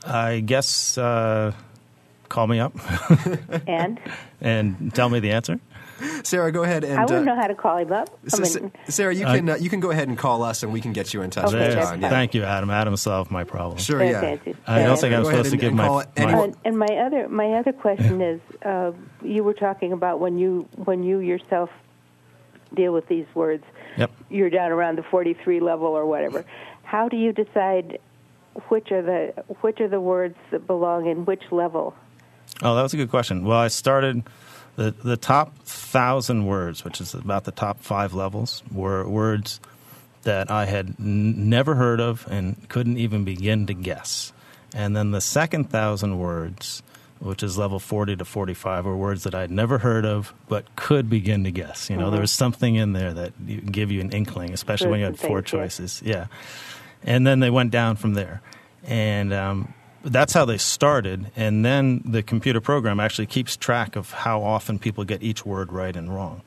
[0.05, 1.53] I guess uh,
[2.33, 2.73] call me up
[3.69, 4.01] And
[4.41, 5.61] and tell me the answer.
[6.25, 6.99] Sarah, go ahead and.
[6.99, 8.09] I wouldn't uh, know how to call him up.
[8.33, 10.65] I S- mean, Sarah, you I- can uh, you can go ahead and call us,
[10.65, 12.01] and we can get you in touch Okay, with that's John.
[12.01, 12.11] fine.
[12.11, 12.71] Thank you, Adam.
[12.71, 13.79] Adam solved my problem.
[13.79, 14.51] Sure, That's yeah.
[14.53, 14.57] it.
[14.67, 16.79] I don't think I'm Go ahead supposed to and- give my, my anyone- and, and
[16.79, 18.91] my other my other question is, uh,
[19.23, 21.71] you were talking about when you when you yourself
[22.75, 23.63] deal with these words,
[23.99, 24.11] Yep.
[24.31, 26.45] you're down around the 43 level or whatever.
[26.83, 27.99] How do you decide
[28.69, 31.95] which are the which are the words that belong in which level?
[32.63, 33.45] Oh, that was a good question.
[33.45, 34.23] Well, I started
[34.77, 39.61] the the top thousand words, which is about the top five levels, were words
[40.23, 44.33] that I had n- never heard of and couldn't even begin to guess.
[44.75, 46.83] And then the second thousand words,
[47.19, 50.65] which is level forty to forty five, were words that I'd never heard of but
[50.77, 51.91] could begin to guess.
[51.91, 55.01] You know, there was something in there that you, give you an inkling, especially when
[55.01, 55.61] you had four things, yeah.
[55.61, 56.03] choices.
[56.05, 56.27] Yeah,
[57.03, 58.41] and then they went down from there,
[58.85, 61.31] and um, that's how they started.
[61.37, 65.73] And then the computer program actually keeps track of how often people get each word
[65.73, 66.43] right and wrong.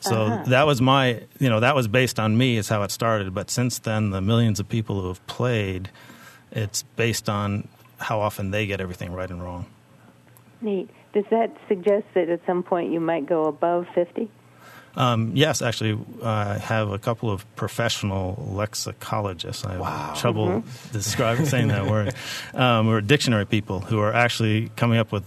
[0.00, 0.44] So Uh-huh.
[0.48, 3.32] that was my, you know, that was based on me is how it started.
[3.34, 5.90] But since then, the millions of people who have played
[6.52, 7.66] It's based on
[7.98, 9.66] how often they get everything right and wrong.
[10.62, 10.88] Neat.
[11.12, 14.30] Does that suggest that at some point you might go above 50?
[14.96, 19.66] Um, yes, actually, I have a couple of professional lexicologists.
[19.66, 20.14] I have Wow.
[20.16, 20.92] trouble Mm-hmm.
[20.92, 22.14] describing saying that word.
[22.54, 25.24] Um, or dictionary people who are actually coming up with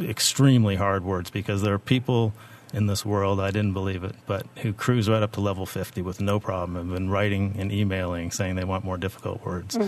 [0.00, 2.32] extremely hard words because there are people
[2.72, 6.02] in this world, I didn't believe it, but who cruise right up to level 50
[6.02, 9.78] with no problem and been writing and emailing saying they want more difficult words.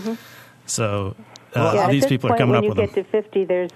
[0.65, 1.15] So
[1.53, 1.75] uh, Mm-hmm.
[1.75, 3.03] yeah, these people point, are coming when up you with get them.
[3.03, 3.71] to 50, there's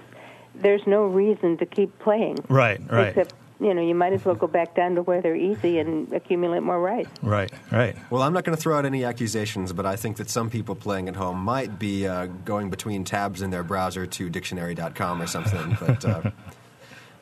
[0.54, 2.38] there's no reason to keep playing.
[2.48, 3.08] Right, right.
[3.08, 6.12] Except, you know, you might as well go back down to where they're easy and
[6.12, 7.06] accumulate more rice.
[7.22, 7.96] Right, right.
[8.10, 10.74] Well, I'm not going to throw out any accusations, but I think that some people
[10.74, 15.26] playing at home might be uh, going between tabs in their browser to dictionary.com or
[15.26, 15.76] something.
[15.86, 16.30] But uh,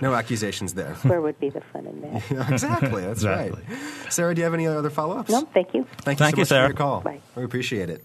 [0.00, 0.94] no accusations there.
[1.02, 2.30] Where would be the fun in that?
[2.50, 3.02] exactly.
[3.02, 3.62] That's Exactly.
[3.68, 4.12] right.
[4.12, 5.28] Sarah, do you have any other follow-ups?
[5.30, 5.84] no, thank you.
[6.02, 6.64] Thank you Thank so you, much Sarah.
[6.64, 7.00] for your call.
[7.02, 7.20] Bye.
[7.36, 8.02] We appreciate it.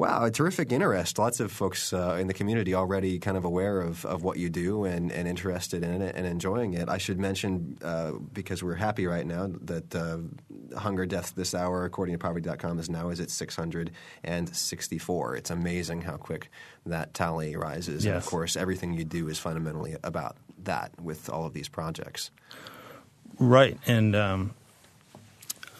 [0.00, 1.18] Wow, a terrific interest.
[1.18, 4.48] Lots of folks uh, in the community already kind of aware of, of what you
[4.48, 6.88] do and, and interested in it and enjoying it.
[6.88, 10.16] I should mention, uh, because we're happy right now, that uh,
[10.78, 15.36] hunger deaths this hour, according to poverty.com, is now is at 664.
[15.36, 16.50] It's amazing how quick
[16.86, 18.06] that tally rises.
[18.06, 22.30] And of course, everything you do is fundamentally about that with all of these projects.
[23.38, 24.54] Right, and um,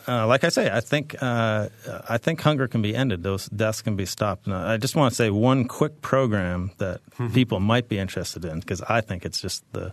[0.09, 1.69] uh, like I say, I think uh,
[2.09, 3.23] I think hunger can be ended.
[3.23, 4.47] Those deaths can be stopped.
[4.47, 7.01] And I just want to say one quick program that
[7.33, 9.93] people might be interested in because I think it's just the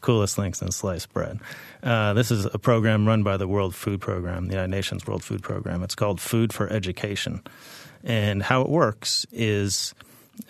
[0.00, 1.40] coolest thing since sliced bread.
[1.82, 5.24] Uh, this is a program run by the World Food Program, the United Nations World
[5.24, 5.82] Food Program.
[5.82, 7.42] It's called Food for Education,
[8.02, 9.94] and how it works is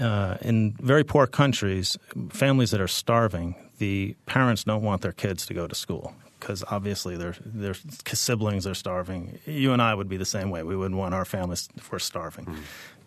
[0.00, 1.96] uh, in very poor countries,
[2.30, 6.14] families that are starving, the parents don't want their kids to go to school
[6.44, 7.74] because obviously their their
[8.12, 9.38] siblings are starving.
[9.46, 10.62] You and I would be the same way.
[10.62, 12.60] We wouldn't want our families, if we're starving, hmm.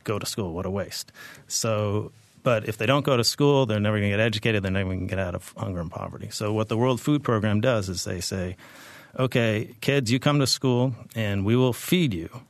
[0.04, 0.54] go to school.
[0.54, 1.12] What a waste.
[1.48, 4.64] So, but if they don't go to school, they're never going to get educated.
[4.64, 6.30] They're never going to get out of hunger and poverty.
[6.32, 8.58] So, what the World Food Program does is they say,
[9.20, 12.42] okay, kids, you come to school and we will feed you.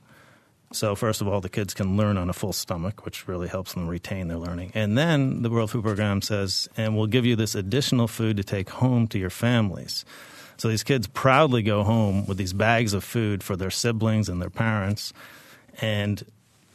[0.71, 3.73] So, first of all, the kids can learn on a full stomach, which really helps
[3.73, 4.71] them retain their learning.
[4.73, 8.43] And then the World Food Program says, and we'll give you this additional food to
[8.43, 10.05] take home to your families.
[10.57, 14.41] So, these kids proudly go home with these bags of food for their siblings and
[14.41, 15.13] their parents.
[15.81, 16.23] And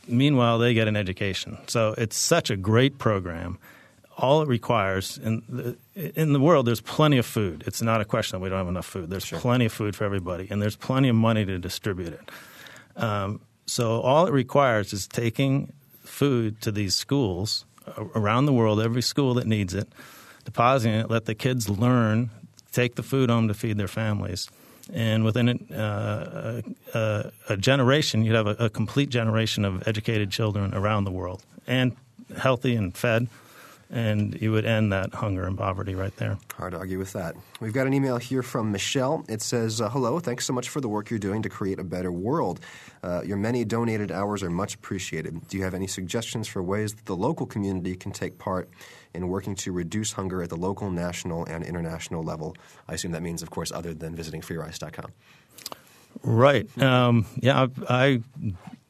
[0.07, 1.59] meanwhile, they get an education.
[1.67, 3.59] So, it's such a great program.
[4.17, 5.77] All it requires in the,
[6.15, 7.65] in the world, there's plenty of food.
[7.67, 9.11] It's not a question that we don't have enough food.
[9.11, 12.31] There's plenty of food for everybody, and there's plenty of money to distribute it.
[13.03, 15.73] Um, so all it requires is taking
[16.05, 17.65] food to these schools
[18.15, 19.89] around the world, every school that needs it,
[20.45, 22.31] depositing it, let the kids learn,
[22.73, 24.49] take the food home to feed their families.
[24.93, 30.75] And within uh, a, a, generation, you'd have a, a complete generation of educated children
[30.75, 31.97] around the world and
[32.37, 33.29] healthy and fed.
[33.93, 36.39] And you would end that hunger and poverty right there.
[36.57, 37.37] Hard to argue with that.
[37.61, 39.23] We've got an email here from Michelle.
[39.29, 41.85] It says, uh, Hello, thanks so much for the work you're doing to create a
[41.85, 42.59] better world.
[43.03, 45.47] Uh, your many donated hours are much appreciated.
[45.49, 48.71] Do you have any suggestions for ways that the local community can take part
[49.13, 52.57] in working to reduce hunger at the local, national, and international level?
[52.89, 55.13] I assume that means, of course, other than visiting freerice.com.
[56.23, 56.67] Right.
[56.81, 58.23] Um, yeah, I, I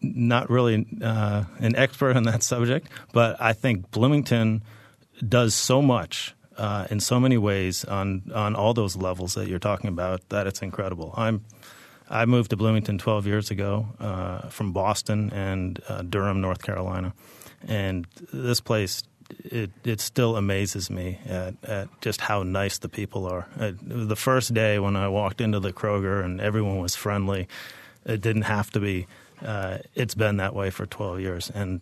[0.01, 4.63] not really uh, an expert on that subject, but I think Bloomington
[5.27, 9.59] does so much uh, in so many ways on on all those levels that you're
[9.59, 11.15] talking about that it's incredible.
[11.17, 11.45] I'm
[12.11, 17.15] I moved to Bloomington 12 years ago uh, from Boston and uh, Durham, North Carolina,
[17.67, 19.03] and this place
[19.45, 23.49] it it still amazes me at, at just how nice the people are.
[23.59, 27.49] Uh, the first day when I walked into the Kroger and everyone was friendly,
[28.05, 29.07] it didn't have to be.
[29.41, 31.81] Uh, it's been that way for 12 years, and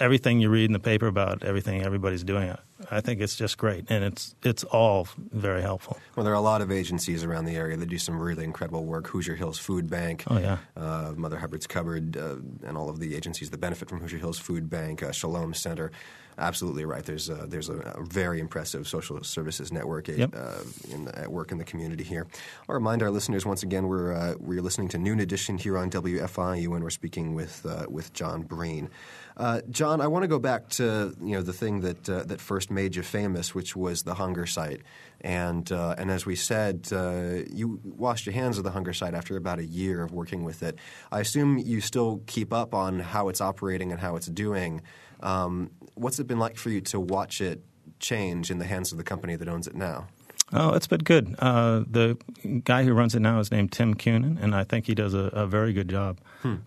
[0.00, 2.54] everything you read in the paper about everything everybody's doing,
[2.90, 5.98] I think it's just great, and it's it's all very helpful.
[6.16, 8.84] Well, there are a lot of agencies around the area that do some really incredible
[8.84, 9.06] work.
[9.08, 10.58] Hoosier Hills Food Bank, Oh, yeah.
[10.76, 14.38] uh, Mother Hubbard's Cupboard, uh, and all of the agencies that benefit from Hoosier Hills
[14.38, 15.90] Food Bank, uh, Shalom Center.
[16.38, 17.04] Absolutely right.
[17.04, 20.34] There's a, there's a, a very impressive social services network at, Yep.
[20.34, 22.26] uh, in, at work in the community here.
[22.68, 25.90] I'll remind our listeners once again we're uh, we're listening to Noon Edition here on
[25.90, 28.88] WFIU, and we're speaking with uh, with John Breen.
[29.36, 32.40] Uh, John, I want to go back to you know the thing that uh, that
[32.40, 34.82] first made you famous, which was the hunger site,
[35.20, 39.14] and uh, and as we said, uh, you washed your hands of the hunger site
[39.14, 40.78] after about a year of working with it.
[41.10, 44.82] I assume you still keep up on how it's operating and how it's doing.
[45.20, 47.62] Um, what's it been like for you to watch it
[48.00, 50.08] change in the hands of the company that owns it now?
[50.54, 51.34] Oh, it's been good.
[51.38, 52.18] Uh, the
[52.64, 55.30] guy who runs it now is named Tim Kunin, and I think he does a,
[55.32, 56.20] a very good job.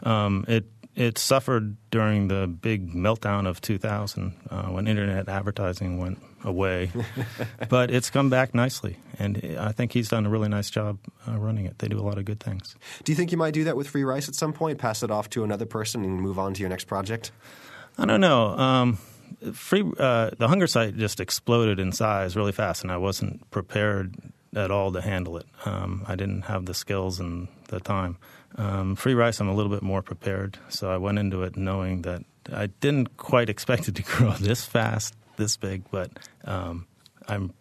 [0.03, 0.65] Um, it
[0.95, 6.91] it suffered during the big meltdown of 2000 uh, when internet advertising went away,
[7.69, 11.37] but it's come back nicely, and I think he's done a really nice job uh,
[11.37, 11.79] running it.
[11.79, 12.75] They do a lot of good things.
[13.03, 14.77] Do you think you might do that with free rice at some point?
[14.77, 17.31] Pass it off to another person and move on to your next project?
[17.97, 18.49] I don't know.
[18.57, 18.97] Um,
[19.53, 24.15] free uh, the hunger site just exploded in size really fast, and I wasn't prepared
[24.55, 25.45] at all to handle it.
[25.65, 28.17] Um, I didn't have the skills and the time.
[28.57, 32.03] Um, free rice, I'm a little bit more prepared, so I went into it knowing
[32.03, 36.11] that I didn't quite expect it to grow this fast, this big, but
[36.45, 36.87] um,
[37.27, 37.53] I'm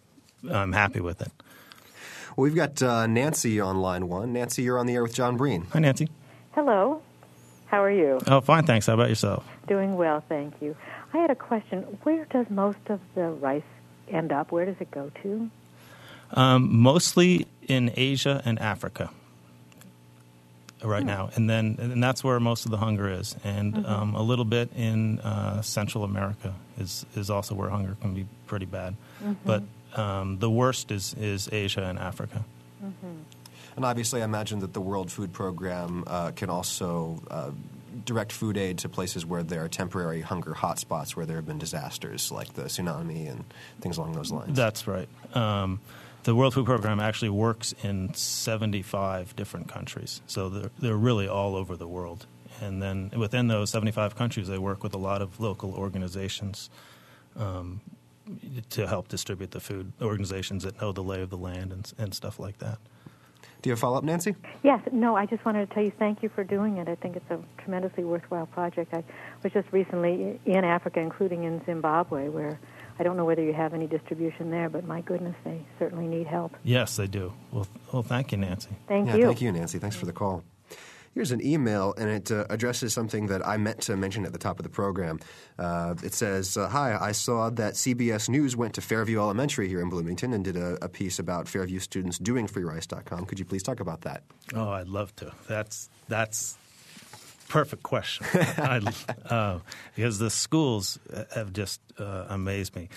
[0.51, 1.33] I'm happy with it.
[2.37, 4.33] Well, we've got uh, Nancy on line one.
[4.33, 5.67] Nancy, you're on the air with John Breen.
[5.73, 6.09] Hi, Nancy.
[6.53, 7.01] Hello.
[7.67, 8.21] How are you?
[8.27, 8.87] Oh, fine, thanks.
[8.87, 9.45] How about yourself?
[9.67, 10.77] Doing well, thank you.
[11.13, 11.83] I had a question.
[12.03, 13.63] Where does most of the rice
[14.09, 14.53] end up?
[14.53, 15.51] Where does it go to?
[16.33, 19.11] Um, mostly in Asia and Africa
[20.85, 21.09] right hmm.
[21.09, 23.87] now, and then and that's where most of the hunger is, and mm-hmm.
[23.87, 28.27] um, a little bit in uh, Central America is is also where hunger can be
[28.47, 29.33] pretty bad, mm-hmm.
[29.45, 29.63] but
[29.99, 32.45] um, the worst is is Asia and Africa.
[32.85, 33.23] Mm-hmm.
[33.77, 37.51] And obviously, I imagine that the World Food Program uh, can also uh,
[38.05, 41.59] direct food aid to places where there are temporary hunger hotspots where there have been
[41.59, 43.45] disasters like the tsunami and
[43.81, 44.57] things along those lines.
[44.57, 45.09] That's right.
[45.35, 45.81] Um,
[46.25, 51.55] the World Food Program actually works in 75 different countries, so they're, they're really all
[51.55, 52.27] over the world.
[52.61, 56.71] And then within those 75 countries, they work with a lot of local organizations
[57.37, 57.81] um,
[58.71, 62.15] to help distribute the food, organizations that know the lay of the land and, and
[62.15, 62.79] stuff like that.
[63.61, 64.35] Do you have a follow up, Nancy?
[64.63, 64.81] Yes.
[64.93, 66.89] No, I just wanted to tell you thank you for doing it.
[66.89, 68.93] I think it's a tremendously worthwhile project.
[68.95, 69.03] I
[69.43, 72.59] was just recently in Africa, including in Zimbabwe, where
[72.99, 76.27] I don't know whether you have any distribution there, but my goodness, they certainly need
[76.27, 76.55] help.
[76.63, 77.33] Yes, they do.
[77.51, 78.71] Well, well thank you, Nancy.
[78.87, 79.27] Thank yeah, you.
[79.27, 79.79] Thank you, Nancy.
[79.79, 80.45] Thanks for the call.
[81.15, 84.39] Here's an email, and it uh, addresses something that I meant to mention at the
[84.39, 85.21] top of the program.
[85.57, 89.81] Uh, it says, uh, Hi, I saw that CBS News went to Fairview Elementary here
[89.81, 93.27] in Bloomington and did a, a piece about Fairview students doing freerice.com.
[93.27, 94.25] Could you please talk about that?
[94.55, 95.33] Oh, I'd love to.
[95.47, 96.59] That's, that's
[97.49, 98.27] perfect question.
[98.35, 98.81] I,
[99.27, 99.59] uh,
[99.95, 100.99] because the schools
[101.35, 102.89] have just uh, amazed me.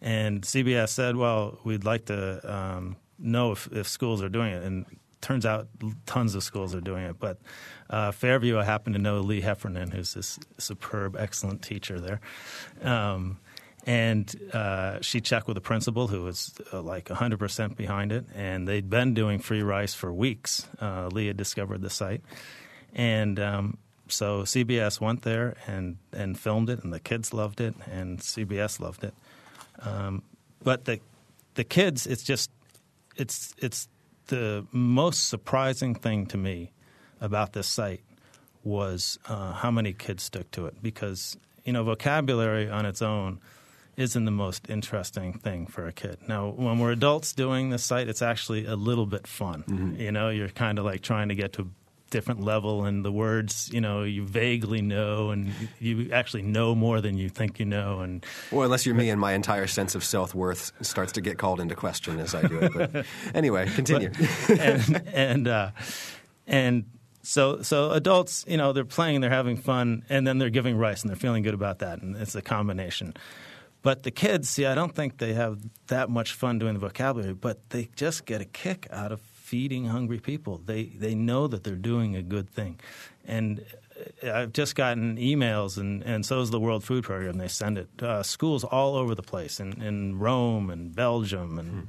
[0.00, 4.62] And CBS said, well, we'd like to um, know if, if schools are doing it.
[4.62, 4.84] And
[5.24, 5.68] turns out
[6.04, 7.18] tons of schools are doing it.
[7.18, 7.38] But
[7.88, 12.20] uh, Fairview, I happen to know Lee Heffernan, who's this superb, excellent teacher there.
[12.82, 13.38] Um,
[13.86, 18.26] and uh, she checked with the principal, who was uh, like 100% behind it.
[18.34, 20.66] And they'd been doing free rice for weeks.
[20.80, 22.22] Uh, Lee had discovered the site.
[22.94, 23.78] And um,
[24.08, 28.80] so CBS went there and, and filmed it, and the kids loved it, and CBS
[28.80, 29.14] loved it.
[29.80, 30.22] Um,
[30.62, 31.00] but the
[31.54, 32.50] the kids, it's just
[33.16, 33.88] it's it's
[34.26, 36.72] the most surprising thing to me
[37.20, 38.02] about this site
[38.62, 43.40] was uh, how many kids stuck to it because you know vocabulary on its own
[43.96, 46.18] isn't the most interesting thing for a kid.
[46.26, 49.62] Now, when we're adults doing this site, it's actually a little bit fun.
[49.68, 50.00] Mm-hmm.
[50.00, 51.70] You know, you're kind of like trying to get to
[52.14, 57.00] different level and the words you know you vaguely know and you actually know more
[57.00, 60.04] than you think you know and well unless you're me and my entire sense of
[60.04, 63.04] self-worth starts to get called into question as I do it but
[63.34, 64.10] anyway continue.
[64.46, 65.70] but, and and, uh,
[66.46, 66.84] and
[67.22, 71.02] so so adults you know they're playing they're having fun and then they're giving rice
[71.02, 73.12] and they're feeling good about that and it's a combination.
[73.82, 75.58] But the kids see I don't think they have
[75.88, 79.84] that much fun doing the vocabulary but they just get a kick out of feeding
[79.84, 80.58] hungry people.
[80.64, 82.80] They they know that they're doing a good thing,
[83.26, 83.62] and
[84.22, 87.36] uh, I've just gotten emails, and, and so is the World Food Program.
[87.36, 91.58] They send it to uh, schools all over the place, in, in Rome and Belgium
[91.58, 91.70] and.
[91.70, 91.84] Hmm.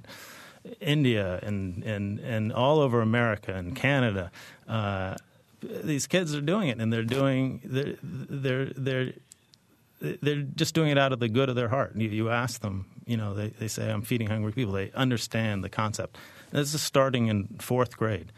[0.81, 4.31] India and, and, and all over America and Canada,
[4.67, 5.13] uh,
[5.61, 9.13] these kids are doing it, and they're doing they're they're they're
[9.99, 11.95] they're just doing it out of the good of their heart.
[11.95, 14.73] You, you ask them, you know, they, they say, I'm feeding hungry people.
[14.73, 16.17] They understand the concept.
[16.51, 18.31] This is starting in fourth grade.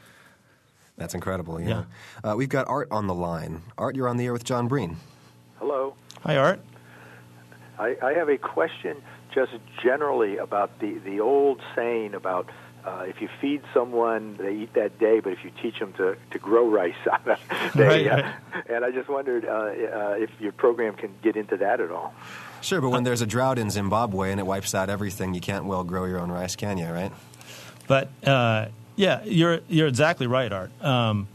[0.97, 1.61] That's incredible.
[1.61, 1.86] Yeah.
[2.24, 2.32] yeah.
[2.32, 3.61] Uh, we've got Art on the line.
[3.78, 4.97] Art, you're on the air with John Breen.
[5.59, 5.95] Hello.
[6.24, 6.59] Hi, Art.
[7.78, 8.97] I, I have a question
[9.34, 9.51] just
[9.84, 12.49] generally about the, the old saying about
[12.88, 16.15] uh, if you feed someone, they eat that day, but if you teach them to,
[16.32, 16.95] to grow rice,
[17.76, 18.26] they, right, right.
[18.26, 21.91] Uh, and I just wondered uh, uh, if your program can get into that at
[21.91, 22.13] all.
[22.68, 25.63] Sure, but when there's a drought in Zimbabwe and it wipes out everything, you can't
[25.63, 27.13] well grow your own rice, can you, right?
[27.88, 30.84] But uh, yeah, you're you're exactly right, Art.
[30.84, 31.30] Um,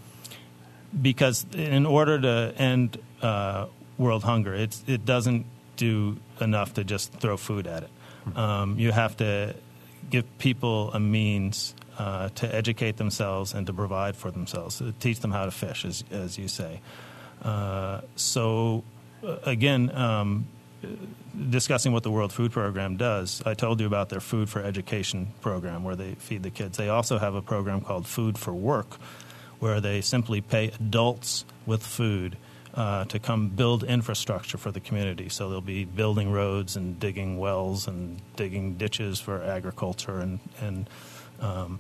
[1.01, 7.15] because in order to end uh, world hunger, it's, it doesn't do enough to just
[7.15, 8.37] throw food at it.
[8.37, 9.55] Um, you have to
[10.11, 15.21] give people a means uh, to educate themselves and to provide for themselves, to teach
[15.21, 16.83] them how to fish, as, as you say.
[17.41, 18.85] Uh, so,
[19.27, 20.47] uh, again, um,
[21.51, 25.33] discussing what the World Food Program does, I told you about their Food for Education
[25.41, 26.77] program where they feed the kids.
[26.77, 28.99] They also have a program called Food for Work
[29.63, 32.37] where they simply pay adults with food
[32.75, 35.29] uh, to come build infrastructure for the community.
[35.29, 40.91] So they'll be building roads and digging wells and digging ditches for agriculture, and and
[41.39, 41.79] um,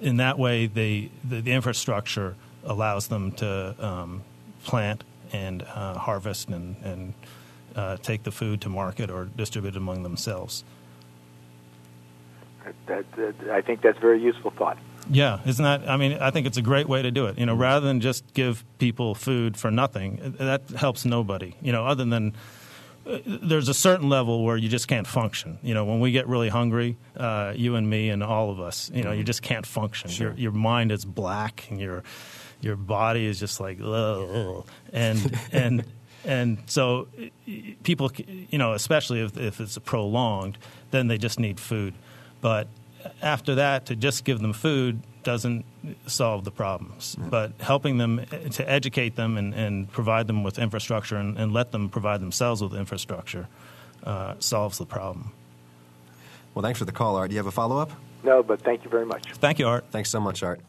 [0.00, 4.22] in that way, they the, the, infrastructure allows them to um,
[4.62, 7.14] plant and uh, harvest and and
[7.78, 10.64] uh, take the food to market or distribute it among themselves.
[12.86, 14.78] That, that, I think that's a very useful thought.
[15.08, 15.88] Yeah, isn't that?
[15.88, 17.38] I mean, I think it's a great way to do it.
[17.38, 21.54] You know, rather than just give people food for nothing, that helps nobody.
[21.62, 22.34] You know, other than
[23.06, 25.58] uh, there's a certain level where you just can't function.
[25.62, 28.90] You know, when we get really hungry, uh, you and me and all of us,
[28.92, 30.10] you know, you just can't function.
[30.10, 30.30] Sure.
[30.30, 32.02] Your your mind is black, and your
[32.60, 34.66] your body is just like, Ugh.
[34.92, 35.84] and and
[36.24, 37.08] and so
[37.82, 40.58] people, you know, especially if, if it's prolonged,
[40.90, 41.94] then they just need food.
[42.40, 42.68] But
[43.22, 45.64] after that, to just give them food doesn't
[46.06, 47.16] solve the problems.
[47.18, 51.70] But helping them to educate them and, and provide them with infrastructure and, and, let
[51.70, 53.46] them provide themselves with infrastructure
[54.04, 55.32] uh, solves the problem.
[56.54, 57.30] Well, thanks for the call, Art.
[57.30, 57.92] Do you have a follow up?
[58.22, 59.30] No, but thank you very much.
[59.34, 59.84] Thank you, Art.
[59.90, 60.60] Thanks so much, Art.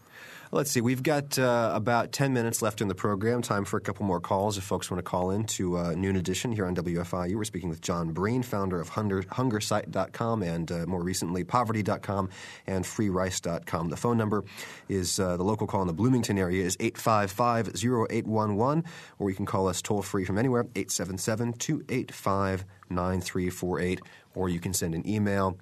[0.52, 0.82] Let's see.
[0.82, 3.44] We've got uh, about 10 minutes left in the program.
[3.44, 6.16] Time for a couple more calls if folks want to call in to uh, Noon
[6.16, 7.36] Edition here on WFIU.
[7.36, 12.30] We're speaking with John Breen, founder of Hunger, HungerSite.com and uh, more recently Poverty.com
[12.66, 13.90] and FreeRice.com.
[13.90, 14.44] The phone number
[14.88, 18.86] is uh, the local call in the Bloomington area is 855 0811,
[19.20, 24.02] or you can call us toll free from anywhere, 877 285 9348,
[24.34, 25.60] or you can send an email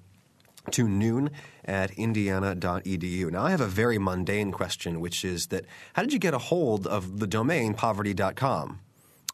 [0.70, 1.30] to noon
[1.64, 3.30] at indiana.edu.
[3.30, 5.64] Now, I have a very mundane question, which is that
[5.94, 8.80] how did you get a hold of the domain poverty.com?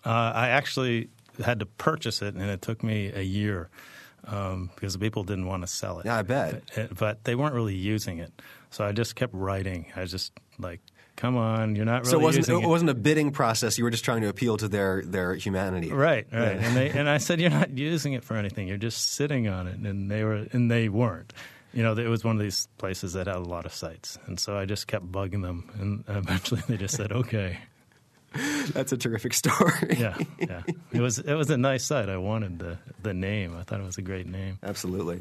[0.04, 1.08] Uh, I actually
[1.42, 3.70] had to purchase it, and it took me a year
[4.26, 6.06] um, because the people didn't want to sell it.
[6.06, 6.62] Yeah, I bet.
[6.74, 8.32] But, but they weren't really using it.
[8.70, 9.86] So I just kept writing.
[9.96, 10.80] I just like,
[11.16, 12.52] come on, you're not really so it wasn't, it.
[12.52, 12.66] it.
[12.66, 13.78] wasn't a bidding process.
[13.78, 15.92] You were just trying to appeal to their, their humanity.
[15.92, 16.56] Right, right.
[16.56, 18.68] and, they, and I said, you're not using it for anything.
[18.68, 19.76] You're just sitting on it.
[19.76, 21.32] And they, were, and they weren't.
[21.72, 24.18] You know, it was one of these places that had a lot of sites.
[24.26, 25.70] And so I just kept bugging them.
[25.80, 27.58] And eventually they just said, okay.
[28.72, 29.96] That's a terrific story.
[29.96, 30.62] yeah, yeah.
[30.92, 32.08] It was it was a nice site.
[32.08, 33.56] I wanted the the name.
[33.56, 34.58] I thought it was a great name.
[34.60, 35.20] Absolutely.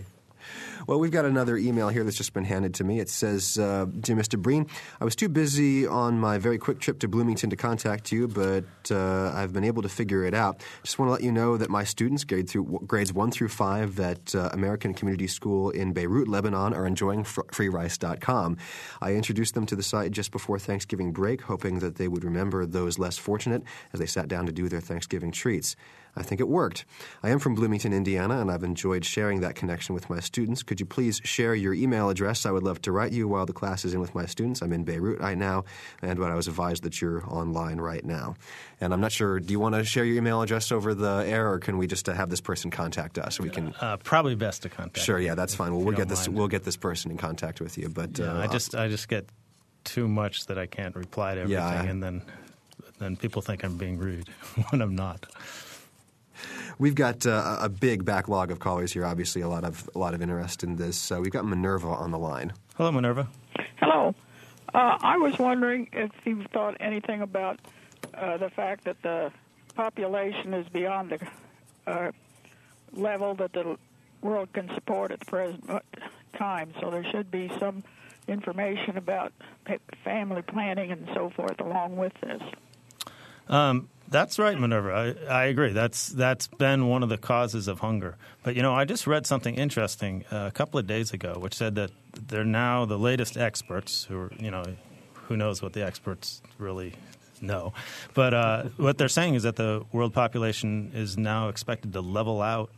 [0.87, 2.99] Well, we've got another email here that's just been handed to me.
[2.99, 4.39] It says, uh, Dear Mr.
[4.39, 4.67] Breen,
[4.99, 8.65] I was too busy on my very quick trip to Bloomington to contact you, but
[8.91, 10.61] uh, I've been able to figure it out.
[10.83, 13.99] Just want to let you know that my students, grade through, grades 1 through 5
[13.99, 18.57] at uh, American Community School in Beirut, Lebanon, are enjoying freerice.com.
[19.01, 22.65] I introduced them to the site just before Thanksgiving break, hoping that they would remember
[22.65, 23.63] those less fortunate
[23.93, 25.75] as they sat down to do their Thanksgiving treats.
[26.15, 26.85] I think it worked.
[27.23, 30.61] I am from Bloomington, Indiana, and I've enjoyed sharing that connection with my students.
[30.61, 32.45] Could you please share your email address?
[32.45, 34.61] I would love to write you while the class is in with my students.
[34.61, 35.65] I'm in Beirut right now,
[36.01, 38.35] and I was advised that you're online right now.
[38.79, 41.51] And I'm not sure, do you want to share your email address over the air,
[41.51, 43.37] or can we just uh, have this person contact us?
[43.37, 45.03] So we can uh, probably best to contact.
[45.03, 45.73] Sure, yeah, that's fine.
[45.73, 46.27] Well, we'll get this.
[46.27, 46.37] Mind.
[46.37, 47.89] We'll get this person in contact with you.
[47.89, 49.27] But yeah, uh, I just I just get
[49.83, 52.21] too much that I can't reply to everything, yeah, I, and then
[52.99, 54.29] then people think I'm being rude
[54.69, 55.25] when I'm not.
[56.79, 59.05] We've got uh, a big backlog of callers here.
[59.05, 61.11] Obviously, a lot of a lot of interest in this.
[61.11, 62.53] Uh, we've got Minerva on the line.
[62.75, 63.27] Hello, Minerva.
[63.77, 64.15] Hello.
[64.73, 67.59] Uh, I was wondering if you've thought anything about
[68.13, 69.31] uh, the fact that the
[69.75, 72.11] population is beyond the uh,
[72.91, 73.77] level that the
[74.21, 75.69] world can support at the present
[76.37, 76.73] time.
[76.79, 77.83] So there should be some
[78.27, 79.33] information about
[80.03, 82.41] family planning and so forth along with this.
[83.49, 85.17] Um, that's right, Minerva.
[85.27, 85.73] I, I, agree.
[85.73, 88.15] That's that's been one of the causes of hunger.
[88.43, 91.55] But you know, I just read something interesting uh, a couple of days ago, which
[91.55, 91.89] said that
[92.27, 94.63] they're now the latest experts who are, you know,
[95.13, 96.93] who knows what the experts really
[97.41, 97.73] know.
[98.13, 102.39] But uh, what they're saying is that the world population is now expected to level
[102.41, 102.69] out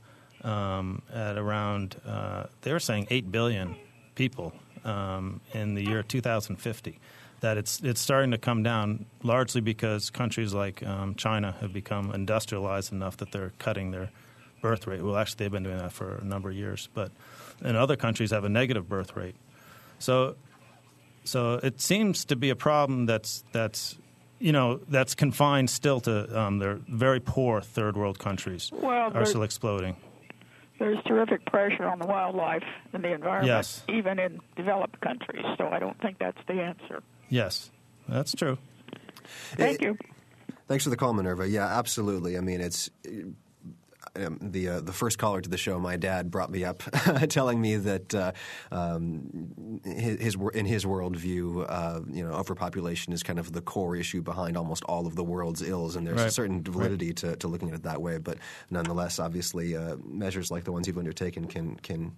[0.41, 1.97] um, at around.
[2.07, 3.75] Uh, they were saying eight billion
[4.15, 4.53] people
[4.85, 6.97] um, in the year 2050
[7.45, 12.11] that it's it's starting to come down largely because countries like um, China have become
[12.11, 14.09] industrialized enough that they're cutting their
[14.63, 15.03] birth rate.
[15.03, 17.11] Well, actually, they've been doing that for a number of years, but
[17.63, 19.35] and other countries have a negative birth rate.
[19.99, 20.37] So,
[21.23, 23.95] so it seems to be a problem that's that's
[24.39, 29.23] you know that's confined still to um, their very poor third world countries well, are
[29.23, 29.97] still exploding.
[30.79, 33.83] There's terrific pressure on the wildlife and the environment, yes.
[33.87, 35.45] even in developed countries.
[35.59, 37.03] So I don't think that's the answer.
[37.29, 37.71] Yes,
[38.07, 38.57] that's true.
[39.55, 39.97] Thank you.
[40.67, 41.47] Thanks for the call, Minerva.
[41.47, 42.37] Yeah, absolutely.
[42.37, 42.89] I mean, it's
[44.15, 46.81] um, the uh, the first caller to the show, my dad brought me up,
[47.29, 48.31] telling me that uh,
[48.71, 53.95] um, his, his, in his worldview, uh, you know, overpopulation is kind of the core
[53.95, 56.27] issue behind almost all of the world's ills, and there's Right.
[56.27, 57.15] a certain validity Right.
[57.17, 58.17] to, to looking at it that way.
[58.17, 58.37] But
[58.69, 62.13] nonetheless, obviously, uh, measures like the ones you've undertaken can can.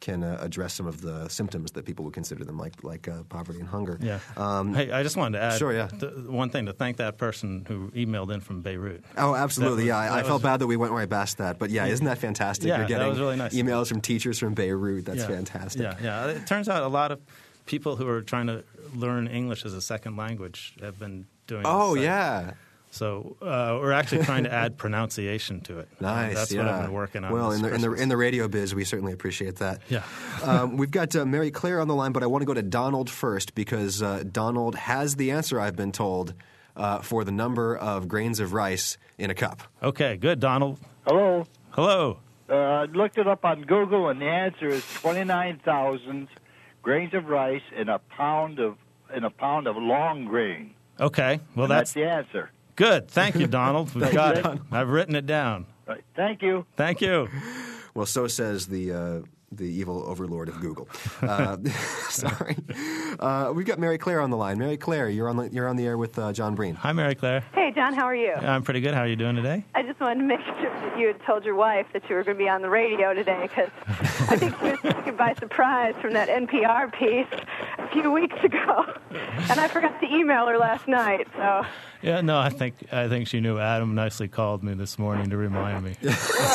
[0.00, 3.24] Can uh, address some of the symptoms that people would consider them, like like uh,
[3.28, 3.98] poverty and hunger.
[4.00, 4.20] Yeah.
[4.36, 5.88] Um, hey, I just wanted to add Sure, yeah.
[5.88, 9.02] th- one thing to thank that person who emailed in from Beirut.
[9.16, 9.82] Oh, absolutely.
[9.84, 11.86] Was- yeah, I, I felt was- bad that we went right past that, but yeah,
[11.86, 12.68] isn't that fantastic?
[12.68, 13.54] Yeah, You're that getting was really nice.
[13.54, 15.04] emails from teachers from Beirut.
[15.04, 15.26] That's Yeah.
[15.26, 15.82] fantastic.
[15.82, 16.26] Yeah, yeah.
[16.28, 17.20] It turns out a lot of
[17.66, 18.62] people who are trying to
[18.94, 21.62] learn English as a second language have been doing.
[21.64, 22.52] Oh, yeah.
[22.90, 25.88] So uh, we're actually trying to add pronunciation to it.
[26.00, 26.34] Nice.
[26.34, 26.64] That's yeah.
[26.64, 27.32] what I've been working on.
[27.32, 29.82] Well, in the, in the in the radio biz, we certainly appreciate that.
[29.88, 30.02] Yeah.
[30.42, 32.62] um, we've got uh, Mary Claire on the line, but I want to go to
[32.62, 35.60] Donald first because uh, Donald has the answer.
[35.60, 36.34] I've been told
[36.76, 39.62] uh, for the number of grains of rice in a cup.
[39.82, 40.78] Okay, good, Donald.
[41.06, 41.46] Hello.
[41.70, 42.20] Hello.
[42.48, 46.28] Uh, I looked it up on Google, and the answer is twenty-nine thousand
[46.82, 48.76] grains of rice in a pound of
[49.14, 50.74] in a pound of long grain.
[51.00, 51.40] Okay.
[51.54, 52.50] Well, And that's the answer.
[52.78, 53.08] Good.
[53.10, 53.94] Thank you, Donald.
[53.94, 54.60] We've got it.
[54.70, 55.66] I've written it down.
[55.86, 56.04] Right.
[56.14, 56.64] Thank you.
[56.76, 57.28] Thank you.
[57.94, 59.20] Well, so says the uh,
[59.50, 60.88] the evil overlord of Google.
[61.22, 61.56] Uh,
[62.10, 62.56] sorry.
[63.18, 64.58] Uh, we've got Mary Claire on the line.
[64.58, 66.74] Mary Claire, you're on the, you're on the air with uh, John Breen.
[66.74, 67.40] Hi, Mary Claire.
[67.54, 68.34] Hey, John, how are you?
[68.34, 68.92] I'm pretty good.
[68.94, 69.64] How are you doing today?
[69.74, 72.24] I just wanted to make sure that you had told your wife that you were
[72.24, 73.70] going to be on the radio today because
[74.28, 77.26] I think she was taken by surprise from that NPR piece
[77.78, 78.84] a few weeks ago.
[79.50, 81.64] And I forgot to email her last night, so.
[82.02, 83.58] Yeah, no, I think I think she knew.
[83.58, 85.96] Adam nicely called me this morning to remind me.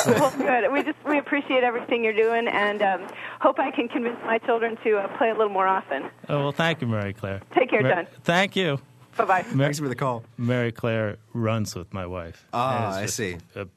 [0.08, 0.72] well, good.
[0.72, 3.08] We just we appreciate everything you're doing, and um,
[3.42, 6.04] hope I can convince my children to uh, play a little more often.
[6.30, 7.42] Oh well, thank you, Mary Claire.
[7.54, 8.08] Take care, Mar- John.
[8.24, 8.80] Thank you.
[9.18, 9.42] Bye bye.
[9.44, 10.24] Thanks for the call.
[10.38, 12.46] Mary Claire runs with my wife.
[12.54, 13.38] Ah, And I just see.
[13.56, 13.68] A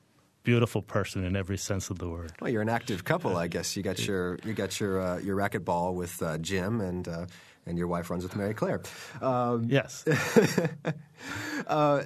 [0.45, 2.31] beautiful person in every sense of the word.
[2.41, 3.77] Well, you're an active couple, I guess.
[3.77, 7.27] You got your you got your uh, your racquetball with uh, Jim, and uh,
[7.67, 8.81] and your wife runs with Mary Claire.
[9.21, 10.05] Um, yes.
[11.67, 12.05] uh,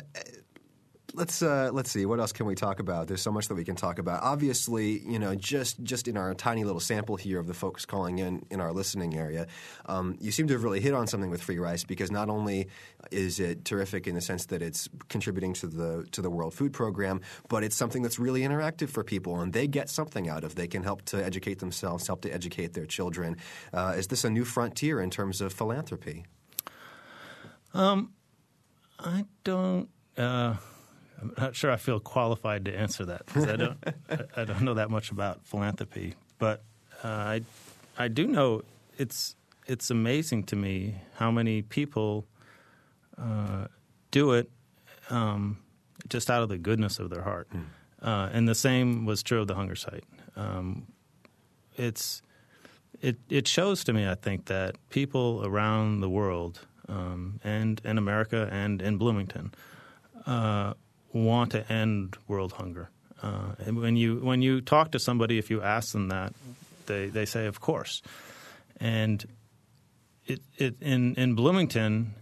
[1.15, 2.07] let's uh, let's see.
[2.07, 3.09] What else can we talk about?
[3.09, 4.23] There's so much that we can talk about.
[4.23, 8.19] Obviously, you know, just just in our tiny little sample here of the folks calling
[8.19, 9.47] in in our listening area,
[9.87, 12.69] um, you seem to have really hit on something with free rice because not only
[13.11, 16.73] is it terrific in the sense that it's contributing to the to the World Food
[16.73, 20.55] Program, but it's something that's really interactive for people, and they get something out of.
[20.55, 23.37] They can help to educate themselves, help to educate their children.
[23.73, 26.25] Uh, is this a new frontier in terms of philanthropy?
[27.73, 28.13] Um,
[28.99, 29.89] I don't.
[30.17, 30.57] Uh,
[31.21, 33.79] I'm not sure I feel qualified to answer that because I don't.
[34.11, 36.63] I, I don't know that much about philanthropy, but
[37.05, 37.43] uh, I,
[37.99, 38.63] I do know
[38.99, 42.27] it's it's amazing to me how many people
[43.19, 43.67] uh,
[44.11, 44.51] do it
[45.11, 45.59] um,
[46.09, 47.49] just out of the goodness of their heart,
[48.03, 50.05] uh, and the same was true of the hunger site.
[50.37, 50.87] Um,
[51.77, 52.23] it's
[53.01, 57.99] it it shows to me, I think, that people around the world um, and in
[57.99, 59.53] America and in Bloomington
[60.27, 60.75] uh,
[61.13, 62.91] want to end world hunger.
[63.23, 66.33] Uh, and when you when you talk to somebody, if you ask them that,
[66.87, 68.03] they they say, "Of course."
[68.79, 69.27] And
[70.27, 72.15] it, it in in Bloomington,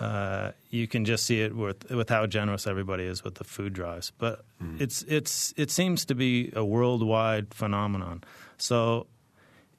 [0.00, 3.72] uh, you can just see it with with how generous everybody is with the food
[3.72, 4.12] drives.
[4.18, 4.44] But
[4.80, 8.24] it's it's it seems to be a worldwide phenomenon.
[8.58, 9.06] So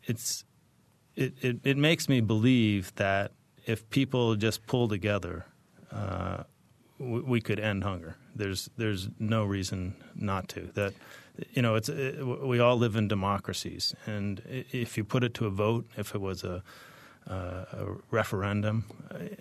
[0.06, 0.45] it's
[1.16, 3.32] it, it, it makes me believe that
[3.66, 5.45] if people just pull together,
[5.91, 6.43] uh,
[6.99, 8.15] we, could end hunger.
[8.35, 10.69] There's there's no reason not to.
[10.73, 10.93] That
[11.53, 15.45] you know, it's it, we all live in democracies, and if you put it to
[15.45, 16.63] a vote, if it was a
[17.29, 18.85] uh, a referendum,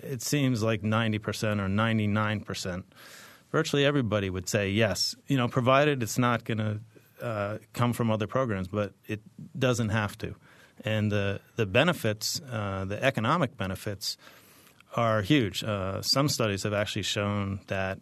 [0.02, 2.84] it seems like ninety percent or ninety nine percent,
[3.52, 5.14] virtually everybody would say yes.
[5.26, 6.80] You know, provided it's not going to
[7.22, 9.20] uh, come from other programs, but it
[9.59, 10.34] doesn't have to.
[10.84, 14.16] And the the benefits, uh, the economic benefits,
[14.95, 15.62] are huge.
[15.64, 17.99] Uh, some studies have actually shown that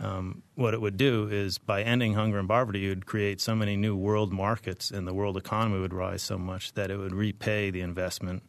[0.00, 3.54] um, what it would do is by ending hunger and poverty, you would create so
[3.54, 7.14] many new world markets, and the world economy would rise so much that it would
[7.14, 8.48] repay the investment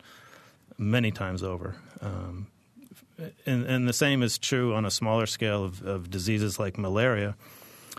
[0.77, 1.75] many times over.
[2.01, 2.47] Um,
[3.45, 7.35] and, and the same is true on a smaller scale of, of diseases like malaria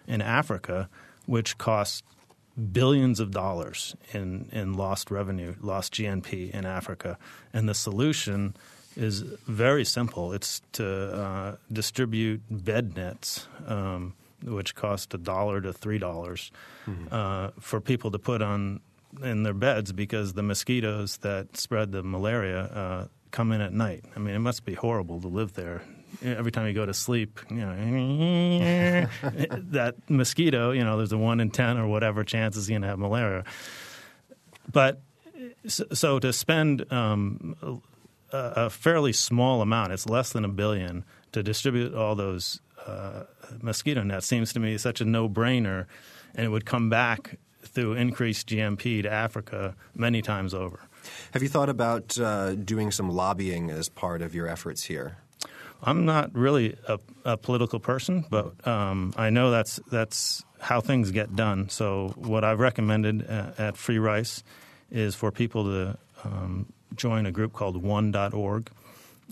[0.06, 0.88] in Africa,
[1.26, 2.04] which cost
[2.72, 7.18] billions of dollars in, in lost revenue, lost GNP in Africa.
[7.52, 8.54] And the solution
[9.00, 10.32] is very simple.
[10.32, 16.52] It's to uh, distribute bed nets, um, which cost a dollar to three dollars,
[17.10, 18.80] uh, for people to put on
[19.22, 24.04] in their beds because the mosquitoes that spread the malaria uh, come in at night.
[24.14, 25.82] I mean, it must be horrible to live there
[26.22, 27.72] every time you go to sleep, you know,
[29.22, 32.88] that mosquito, you know, there's a one in ten or whatever chances you're going to
[32.88, 33.44] have malaria.
[34.70, 35.00] But
[35.66, 37.82] so, to spend um,
[38.32, 43.24] a, a, fairly small amount, it's less than a billion, to distribute all those uh,
[43.60, 45.86] mosquito nets seems to me such a no-brainer,
[46.34, 50.80] and it would come back through increased GNP to Africa many times over.
[51.32, 55.18] Have you thought about uh, doing some lobbying as part of your efforts here?
[55.82, 61.10] I'm not really a, a political person, but um, I know that's that's how things
[61.10, 61.70] get done.
[61.70, 64.42] So what I've recommended at, at Free Rice
[64.90, 68.70] is for people to um, join a group called One.org,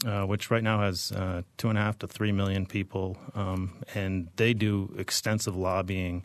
[0.07, 3.73] uh, which right now has uh, two and a half to three million people, um,
[3.95, 6.25] and they do extensive lobbying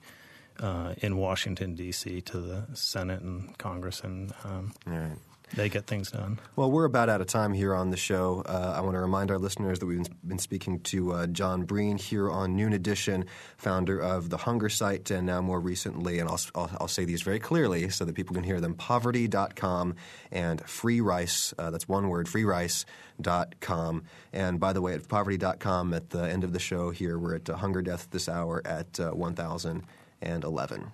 [0.60, 2.22] uh, in Washington D.C.
[2.22, 5.18] to the Senate and Congress, and um, right
[5.56, 6.40] they get things done.
[6.56, 8.44] Well, we're about out of time here on the show.
[8.46, 11.98] Uh, I want to remind our listeners that we've been speaking to uh, John Breen
[11.98, 13.26] here on Noon Edition,
[13.58, 17.24] founder of the Hunger Site, and now more recently, and I'll, I'll, I'll say these
[17.24, 19.96] very clearly so that people can hear them poverty.com
[20.32, 21.54] and free rice.
[21.58, 24.04] Uh, that's one word, free freerice.com.
[24.32, 27.50] And by the way, at poverty.com, at the end of the show here, we're at
[27.50, 30.92] uh, Hunger Death this hour at uh, 1011.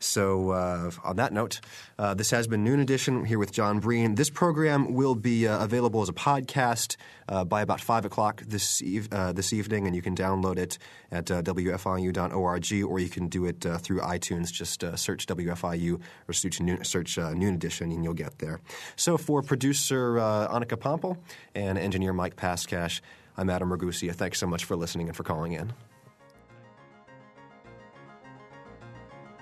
[0.00, 1.60] So, uh, on that note,
[1.98, 4.14] uh, this has been Noon Edition here with John Breen.
[4.14, 6.96] This program will be uh, available as a podcast
[7.28, 10.78] uh, by about 5 o'clock this, eve- uh, this evening, and you can download it
[11.10, 14.52] at uh, WFIU.org or you can do it through iTunes.
[14.52, 18.60] Just search WFIU or search, Noon, search Noon Edition and you'll get there.
[18.94, 21.18] So, for producer Annika Pompel
[21.54, 23.00] and engineer Mike Pascash,
[23.36, 24.14] I'm Adam Ragusea.
[24.14, 25.72] Thanks so much for listening and for calling in.